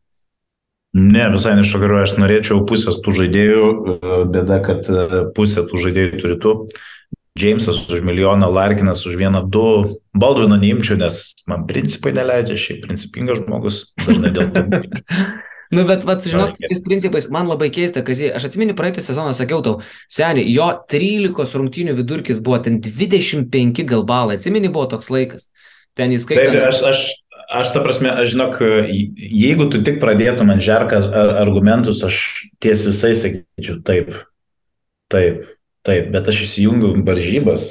Ne, 0.98 1.28
visai 1.30 1.54
nešokiruoja, 1.60 2.08
aš 2.08 2.16
norėčiau 2.18 2.64
pusės 2.66 2.98
tų 3.04 3.14
žaidėjų, 3.20 3.68
e, 3.70 4.20
bėda, 4.34 4.58
kad 4.66 4.90
pusė 5.36 5.68
tų 5.70 5.84
žaidėjų 5.86 6.22
turi 6.24 6.38
tu. 6.42 6.54
Džeimsas 7.38 7.85
už 7.87 8.03
milijoną, 8.03 8.51
Larkinas 8.51 9.05
už 9.07 9.14
vieną, 9.20 9.44
du. 9.46 9.98
Baldvino 10.18 10.59
neimčiau, 10.59 10.98
nes 10.98 11.20
man 11.46 11.68
principai 11.70 12.11
neleidžia, 12.16 12.59
šiaip 12.59 12.83
principingas 12.88 13.44
žmogus, 13.44 13.85
dažnai 14.03 14.35
dėl 14.35 14.51
to. 14.55 14.64
Nu, 15.68 15.83
bet, 15.85 16.05
vat, 16.09 16.24
žinot, 16.24 16.57
tais 16.57 16.81
principais 16.81 17.27
man 17.29 17.48
labai 17.51 17.68
keista, 17.68 18.01
kad 18.01 18.16
aš 18.16 18.46
atsimenu 18.48 18.72
praeitą 18.77 19.03
sezoną, 19.05 19.35
sakiau 19.37 19.61
tau, 19.64 19.83
seniai, 20.09 20.46
jo 20.48 20.68
13 20.88 21.59
rungtynių 21.61 21.92
vidurkis 21.98 22.40
buvo 22.40 22.57
ten 22.64 22.79
25 22.81 23.85
gal 23.88 24.07
balai, 24.09 24.38
atsimeni 24.40 24.72
buvo 24.72 24.87
toks 24.88 25.11
laikas. 25.12 25.51
Ten 25.98 26.14
įskaitant. 26.16 26.55
Taip, 26.57 26.70
aš, 26.70 26.81
aš, 26.88 27.03
aš 27.61 27.74
ta 27.74 27.85
prasme, 27.85 28.14
aš 28.22 28.33
žinok, 28.33 28.57
jeigu 29.18 29.68
tu 29.68 29.83
tik 29.85 30.01
pradėtum 30.01 30.55
ant 30.55 30.64
žerką 30.64 31.03
argumentus, 31.42 32.01
aš 32.07 32.22
ties 32.64 32.87
visai 32.88 33.12
sakyčiau 33.18 33.83
taip. 33.85 34.14
Taip, 35.12 35.44
taip, 35.86 36.10
bet 36.14 36.30
aš 36.30 36.44
įsijungiu 36.46 36.94
varžybas, 37.06 37.68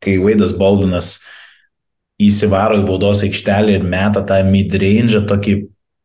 kai 0.00 0.16
Vaidas 0.22 0.54
Baldinas 0.56 1.18
įsivaro 2.20 2.80
į 2.80 2.86
baudos 2.88 3.24
aikštelę 3.24 3.78
ir 3.78 3.84
meta 3.86 4.22
tą 4.26 4.40
midrange 4.46 5.22
tokį 5.28 5.56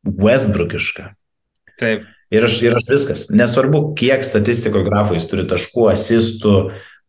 Westbrookišką. 0.05 1.09
Taip. 1.79 2.05
Ir 2.33 2.45
aš, 2.47 2.59
ir 2.65 2.75
aš 2.77 2.89
viskas. 2.89 3.23
Nesvarbu, 3.33 3.93
kiek 3.99 4.23
statistiko 4.25 4.81
grafų 4.85 5.19
jis 5.19 5.27
turi 5.29 5.45
taškų, 5.49 5.89
asistų, 5.91 6.55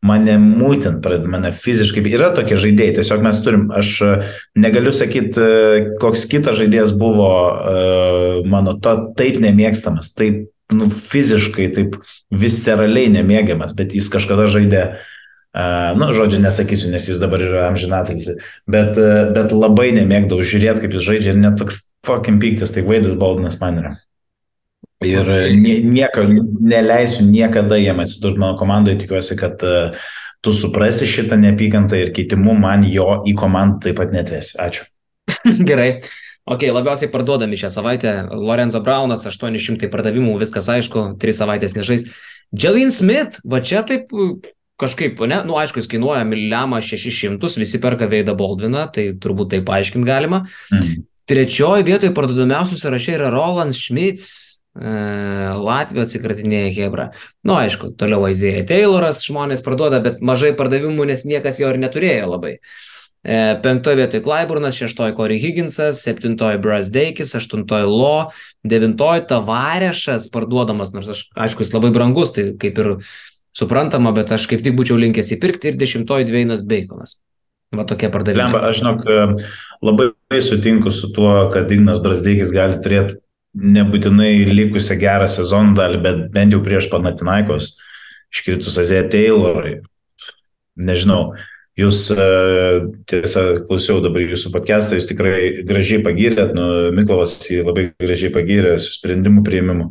mane 0.07 0.37
mūtent 0.43 1.01
pradeda, 1.05 1.31
mane 1.33 1.53
fiziškai. 1.57 2.05
Yra 2.13 2.31
tokie 2.37 2.59
žaidėjai, 2.61 2.99
tiesiog 2.99 3.25
mes 3.25 3.39
turim, 3.45 3.65
aš 3.75 3.93
e, 4.05 4.11
negaliu 4.61 4.93
sakyti, 4.95 5.41
e, 5.41 5.81
koks 6.03 6.27
kitas 6.31 6.59
žaidėjas 6.61 6.93
buvo 6.97 7.31
uh, 7.33 8.45
mano 8.49 8.77
to 8.83 8.93
taip 9.19 9.41
nemėgstamas, 9.43 10.13
taip 10.17 10.47
nu, 10.75 10.89
fiziškai, 10.91 11.69
taip 11.75 12.01
visceraliai 12.35 13.13
nemėgiamas, 13.15 13.77
bet 13.79 13.95
jis 13.95 14.09
kažkada 14.13 14.49
žaidė, 14.51 14.83
uh, 14.97 15.93
nu, 15.99 16.11
žodžiu, 16.17 16.41
nesakysiu, 16.43 16.91
nes 16.95 17.07
jis 17.11 17.21
dabar 17.23 17.45
yra 17.45 17.69
amžinatilsi, 17.71 18.39
bet, 18.71 18.99
uh, 18.99 19.31
bet 19.37 19.55
labai 19.55 19.93
nemėgdavau 19.99 20.47
žiūrėti, 20.47 20.85
kaip 20.85 20.99
jis 20.99 21.07
žaidžia 21.07 21.35
ir 21.35 21.41
net 21.45 21.61
toks 21.61 21.85
fucking 22.07 22.43
piktas, 22.43 22.75
tai 22.75 22.87
Vaidas 22.87 23.17
Baldinas 23.21 23.61
man 23.63 23.81
yra. 23.83 23.95
Ir 25.05 25.29
nie, 25.53 25.83
nieko, 25.85 26.23
neleisiu 26.65 27.27
niekada 27.29 27.77
jiem 27.77 27.99
atsidurti 28.01 28.41
mano 28.41 28.57
komandoje, 28.57 29.03
tikiuosi, 29.03 29.37
kad 29.39 29.61
uh, 29.67 30.07
tu 30.41 30.55
suprasi 30.57 31.09
šitą 31.11 31.37
neapykantą 31.43 31.99
ir 32.01 32.13
keitimu 32.17 32.55
man 32.59 32.87
jo 32.89 33.21
į 33.27 33.35
komandą 33.39 33.89
taip 33.89 33.99
pat 34.01 34.15
netvesi. 34.15 34.57
Ačiū. 34.63 34.87
Gerai. 35.69 35.99
Ok, 36.47 36.63
labiausiai 36.71 37.11
parduodami 37.11 37.59
šią 37.59 37.73
savaitę. 37.75 38.11
Lorenzo 38.31 38.79
Braunas, 38.79 39.25
800 39.27 39.89
pardavimų, 39.91 40.37
viskas 40.39 40.69
aišku, 40.71 41.17
3 41.19 41.35
savaitės 41.41 41.75
nežais. 41.75 42.07
Jalen 42.55 42.93
Smith, 42.95 43.41
va 43.43 43.59
čia 43.59 43.83
taip 43.87 44.15
kažkaip, 44.79 45.19
ne, 45.27 45.41
nu 45.49 45.57
aišku, 45.59 45.81
jis 45.83 45.91
kainuoja 45.91 46.23
miliamą 46.29 46.79
600, 46.85 47.51
visi 47.59 47.81
perka 47.83 48.07
Veidą 48.13 48.37
Baldviną, 48.39 48.87
tai 48.95 49.09
turbūt 49.19 49.57
taip 49.57 49.67
paaiškinti 49.67 50.07
galima. 50.07 50.45
Mhm. 50.71 51.03
Trečioji 51.27 51.83
vietoje 51.83 52.13
parduodamiausių 52.15 52.79
sąraše 52.79 53.17
yra 53.17 53.33
Roland 53.35 53.75
Schmitz, 53.75 54.61
Latvijos 54.77 56.13
atsikratinėja 56.13 56.71
Hebra. 56.77 57.09
Na, 57.43 57.49
nu, 57.49 57.55
aišku, 57.65 57.97
toliau 57.99 58.29
Aizėja 58.29 58.63
Tayloras 58.69 59.25
žmonės 59.27 59.65
parduoda, 59.65 59.99
bet 60.05 60.21
mažai 60.23 60.53
pardavimų, 60.55 61.09
nes 61.09 61.25
niekas 61.27 61.59
jo 61.59 61.73
ir 61.73 61.81
neturėjo 61.81 62.29
labai. 62.37 62.59
E, 62.61 62.96
penktoje 63.63 63.99
vietoje 63.99 64.23
Klaiburnas, 64.23 64.77
šeštoje 64.79 65.15
Corey 65.19 65.41
Higginsas, 65.43 66.03
septintoje 66.07 66.61
Bras 66.63 66.91
Deikis, 66.95 67.35
aštuntoje 67.35 67.89
Lo, 67.91 68.31
devintoje 68.63 69.25
Tavarešas 69.27 70.29
parduodamas, 70.35 70.93
nors 70.95 71.11
aš, 71.11 71.25
aišku, 71.35 71.65
jis 71.67 71.75
labai 71.75 71.91
brangus, 71.95 72.31
tai 72.37 72.53
kaip 72.61 72.79
ir 72.83 72.93
suprantama, 73.57 74.13
bet 74.15 74.31
aš 74.37 74.47
kaip 74.51 74.63
tik 74.63 74.77
būčiau 74.79 74.99
linkęs 75.01 75.33
įpirkti 75.37 75.73
ir 75.73 75.81
dešimtoje 75.81 76.29
Dveinas 76.29 76.63
Baconas. 76.67 77.19
Va 77.75 77.83
tokie 77.89 78.09
pardavimai. 78.15 78.47
Lemba, 78.47 78.63
aš 78.69 78.79
žinok, 78.79 79.43
labai 79.85 80.41
sutinku 80.41 80.93
su 80.95 81.11
tuo, 81.15 81.33
kad 81.51 81.73
Ignas 81.75 81.99
Brasdeikis 82.05 82.55
gali 82.55 82.79
turėti 82.85 83.19
nebūtinai 83.57 84.47
likusią 84.53 84.99
gerą 85.01 85.27
sezoną 85.31 85.75
dalį, 85.75 86.01
bet 86.05 86.23
bent 86.35 86.55
jau 86.55 86.63
prieš 86.63 86.91
Panatinaikos 86.93 87.73
iškritus 88.35 88.79
Azėje 88.83 89.09
Taylorai. 89.17 89.75
Nežinau, 90.77 91.33
jūs 91.77 92.07
e, 92.15 92.27
tiesą 93.11 93.45
klausiau 93.67 94.01
dabar 94.05 94.25
jūsų 94.25 94.53
podcastą, 94.55 94.97
jūs 94.99 95.09
tikrai 95.11 95.65
gražiai 95.69 96.03
pagirėt, 96.05 96.55
nu, 96.57 96.93
Miklovas 96.97 97.39
jį 97.45 97.63
labai 97.67 97.91
gražiai 98.01 98.33
pagirė 98.35 98.77
su 98.81 98.95
sprendimu 98.97 99.45
prieimimu. 99.47 99.91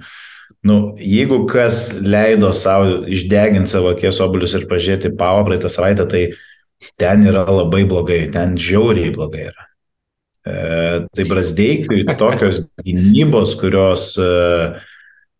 Nu, 0.65 0.79
jeigu 0.97 1.43
kas 1.49 1.91
leido 2.01 2.49
savo 2.57 3.03
išdeginti 3.09 3.69
savo 3.69 3.93
akies 3.93 4.17
obulius 4.25 4.55
ir 4.57 4.65
pažiūrėti 4.69 5.13
pavo 5.17 5.45
praeitą 5.45 5.69
savaitę, 5.69 6.07
tai 6.09 6.25
ten 6.97 7.25
yra 7.29 7.45
labai 7.45 7.83
blogai, 7.89 8.25
ten 8.33 8.57
žiauriai 8.57 9.13
blogai 9.13 9.47
yra. 9.51 9.69
E, 10.45 10.55
tai 11.13 11.25
Brasdeikiui 11.29 12.05
tokios 12.17 12.63
gynybos, 12.85 13.55
kurios, 13.61 14.11
e, 14.17 14.81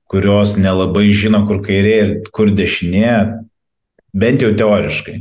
kurios 0.10 0.56
nelabai 0.62 1.10
žino, 1.14 1.44
kur 1.50 1.62
kairė 1.66 1.96
ir 2.02 2.14
kur 2.34 2.54
dešinė, 2.54 3.42
bent 4.14 4.46
jau 4.46 4.54
teoriškai, 4.58 5.20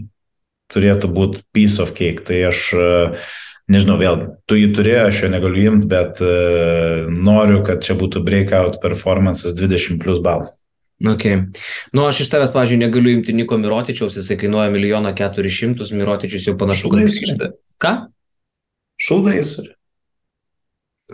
turėtų 0.72 1.10
būti 1.12 1.44
piece 1.54 1.82
of 1.82 1.92
cake. 1.96 2.24
Tai 2.28 2.40
aš 2.48 2.64
e, 2.72 2.88
nežinau, 3.72 3.98
vėl, 4.00 4.26
tu 4.48 4.58
jį 4.58 4.72
turi, 4.76 4.96
aš 5.04 5.24
jo 5.24 5.32
negaliu 5.32 5.70
imti, 5.72 5.88
bet 5.90 6.20
noriu, 7.10 7.62
kad 7.66 7.84
čia 7.84 7.96
būtų 7.98 8.24
breakout 8.24 8.80
performances 8.82 9.56
20 9.56 10.00
plus 10.02 10.22
balų. 10.24 10.52
Ok. 11.04 11.24
Nu, 11.92 12.06
aš 12.06 12.22
iš 12.24 12.30
tavęs, 12.32 12.52
pažiūrėjau, 12.54 12.86
negaliu 12.86 13.16
imti 13.18 13.34
Niko 13.36 13.58
Mirotičiaus, 13.60 14.16
jisai 14.20 14.38
kainuoja 14.40 14.70
milijoną 14.72 15.10
keturis 15.16 15.56
šimtus, 15.56 15.92
Mirotičius 15.92 16.46
jau 16.48 16.54
panašu, 16.60 16.92
kad 16.92 17.02
grįžta. 17.02 17.50
Ką? 17.82 17.94
Šūdai 19.02 19.40
suri. 19.44 19.72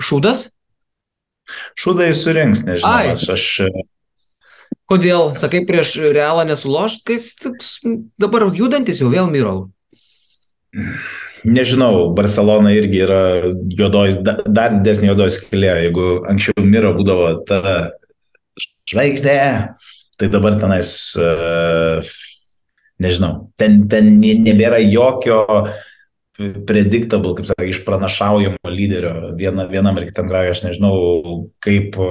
Šūdas? 0.00 0.44
Šūdai 1.80 2.10
surinks, 2.14 2.66
nežinau. 2.68 2.92
Ai. 2.92 3.14
Aš, 3.16 3.26
aš... 3.34 3.46
Kodėl, 4.90 5.36
sakai, 5.38 5.62
prieš 5.66 5.94
realą 6.10 6.42
nesulošt, 6.48 7.04
kai 7.06 7.18
jis 7.20 7.78
dabar 8.18 8.48
judantis 8.50 8.98
jau 9.02 9.10
vėl 9.12 9.30
mirau? 9.30 9.68
Nežinau, 11.46 12.10
Barcelona 12.16 12.72
irgi 12.74 13.04
yra 13.06 13.20
juodoj, 13.54 14.18
dar 14.26 14.74
didesnė 14.74 15.12
juodoji 15.12 15.36
skilė. 15.38 15.70
Jeigu 15.86 16.08
anksčiau 16.28 16.66
Miro 16.66 16.90
būdavo 16.98 17.30
ta 17.48 17.60
žvaigždė, 18.90 19.36
tai 20.20 20.28
dabar 20.32 20.58
tenais, 20.60 20.90
nežinau, 23.00 23.32
ten, 23.56 23.86
ten 23.88 24.10
nebėra 24.20 24.82
jokio 24.84 25.40
uh, 25.46 25.70
predictable, 26.66 27.34
kaip 27.36 27.48
sakai, 27.50 27.68
išpranašaujamo 27.70 28.72
lyderio 28.72 29.12
viena, 29.38 29.66
vienam 29.70 29.98
ir 29.98 30.08
kitam 30.08 30.30
grajui. 30.30 30.54
Aš 30.54 30.62
nežinau, 30.64 30.94
kaip 31.64 31.98
e, 32.00 32.08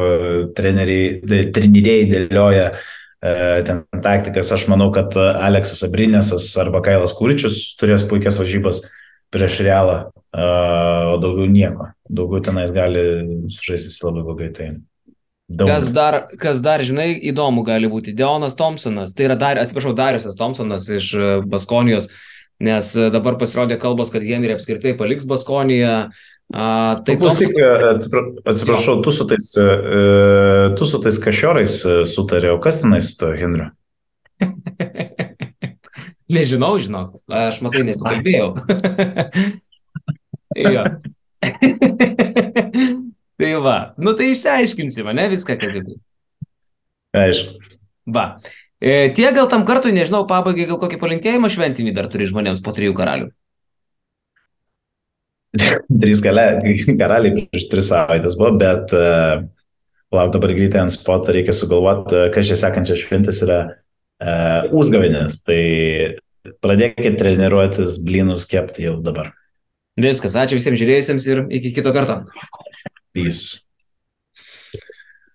treneriai, 0.57 1.49
treneriai 1.55 2.07
dėlioja 2.09 2.67
e, 2.69 3.33
ten 3.67 3.83
taktikas. 4.03 4.51
Aš 4.55 4.67
manau, 4.71 4.91
kad 4.95 5.17
Aleksas 5.17 5.83
Abrinėsas 5.87 6.51
arba 6.61 6.83
Kailas 6.85 7.15
Kūričius 7.17 7.61
turės 7.79 8.05
puikias 8.09 8.39
varžybas 8.41 8.83
prieš 9.33 9.59
realą, 9.65 9.97
e, 10.33 10.45
o 11.13 11.17
daugiau 11.21 11.49
nieko. 11.49 11.91
Daugiau 12.09 12.45
tenais 12.45 12.73
gali 12.75 13.03
sužaisti 13.53 13.93
labai 14.05 14.25
blogai. 14.27 14.53
Tai 14.55 14.71
Daug. 15.49 15.65
Kas 15.65 15.87
dar, 15.89 16.27
kas 16.37 16.59
dar, 16.61 16.77
žinai, 16.85 17.15
įdomu 17.25 17.63
gali 17.65 17.87
būti. 17.89 18.11
Deonas 18.13 18.53
Thompsonas, 18.53 19.15
tai 19.17 19.25
yra, 19.25 19.33
dar, 19.33 19.57
atsiprašau, 19.57 19.95
Dariusas 19.97 20.37
Thompsonas 20.37 20.85
iš 20.93 21.07
Baskonijos. 21.49 22.05
Uh, 22.05 22.27
nes 22.63 22.91
e, 22.95 23.07
dabar 23.13 23.37
pasirodė 23.39 23.79
kalbos, 23.81 24.11
kad 24.13 24.25
Henry 24.25 24.55
apskritai 24.55 24.95
paliks 24.99 25.27
Baskoniją. 25.29 25.95
A, 26.49 26.65
tai 27.05 27.15
klausyk, 27.19 27.53
Tomsas... 27.53 28.07
atsiprašau, 28.49 29.01
tu 29.05 29.13
su 29.13 29.27
tais, 29.29 29.51
e, 29.61 29.67
tu 30.79 30.87
su 30.89 31.01
tais 31.03 31.19
kažiorais 31.21 31.81
e, 31.85 31.99
sutarė, 32.09 32.55
o 32.55 32.61
kas 32.63 32.81
tenai 32.83 33.01
su 33.05 33.19
to 33.21 33.31
Henriu? 33.37 33.69
Nežinau, 36.29 36.75
žinok, 36.81 37.15
aš 37.33 37.61
matai 37.65 37.85
nesikalbėjau. 37.87 38.51
jo. 40.75 40.83
tai 43.39 43.51
va, 43.63 43.77
nu 43.97 44.13
tai 44.17 44.33
išsiaiškinsime, 44.35 45.15
ne 45.17 45.25
viską, 45.31 45.57
kas 45.61 45.79
įvyko. 45.79 45.97
Aišku. 47.17 47.55
Va. 48.13 48.25
E, 48.79 49.11
tie 49.11 49.31
gal 49.35 49.49
tam 49.51 49.65
kartui, 49.67 49.91
nežinau, 49.91 50.23
pabaigai 50.27 50.69
gal 50.69 50.79
kokį 50.79 50.99
palinkėjimą 51.01 51.51
šventinį 51.51 51.91
dar 51.97 52.07
turi 52.11 52.29
žmonėms 52.29 52.63
po 52.63 52.71
trijų 52.75 52.95
karalių. 52.95 53.27
Trys 56.01 56.21
karaliai 57.01 57.47
prieš 57.49 57.67
tris 57.71 57.89
savaitės 57.91 58.37
buvo, 58.39 58.53
bet 58.61 58.93
uh, 58.95 59.43
lauk 60.15 60.31
dabar 60.35 60.55
greitai 60.55 60.85
ant 60.85 60.95
spotą 60.95 61.35
reikia 61.35 61.55
sugalvoti, 61.57 62.15
uh, 62.15 62.31
kas 62.31 62.47
čia 62.47 62.59
sekančias 62.61 63.03
šventės 63.03 63.43
yra 63.43 63.59
uh, 63.67 64.71
užgavinės. 64.71 65.41
Tai 65.43 65.61
pradėkite 66.63 67.17
treniruotis 67.19 67.99
blynus 68.05 68.47
kepti 68.47 68.87
jau 68.87 68.95
dabar. 69.03 69.33
Viskas, 69.99 70.37
ačiū 70.39 70.55
visiems 70.55 70.79
žiūrėjusiems 70.79 71.25
ir 71.27 71.43
iki 71.59 71.73
kito 71.75 71.91
karto. 71.91 72.21
Peace. 73.11 73.68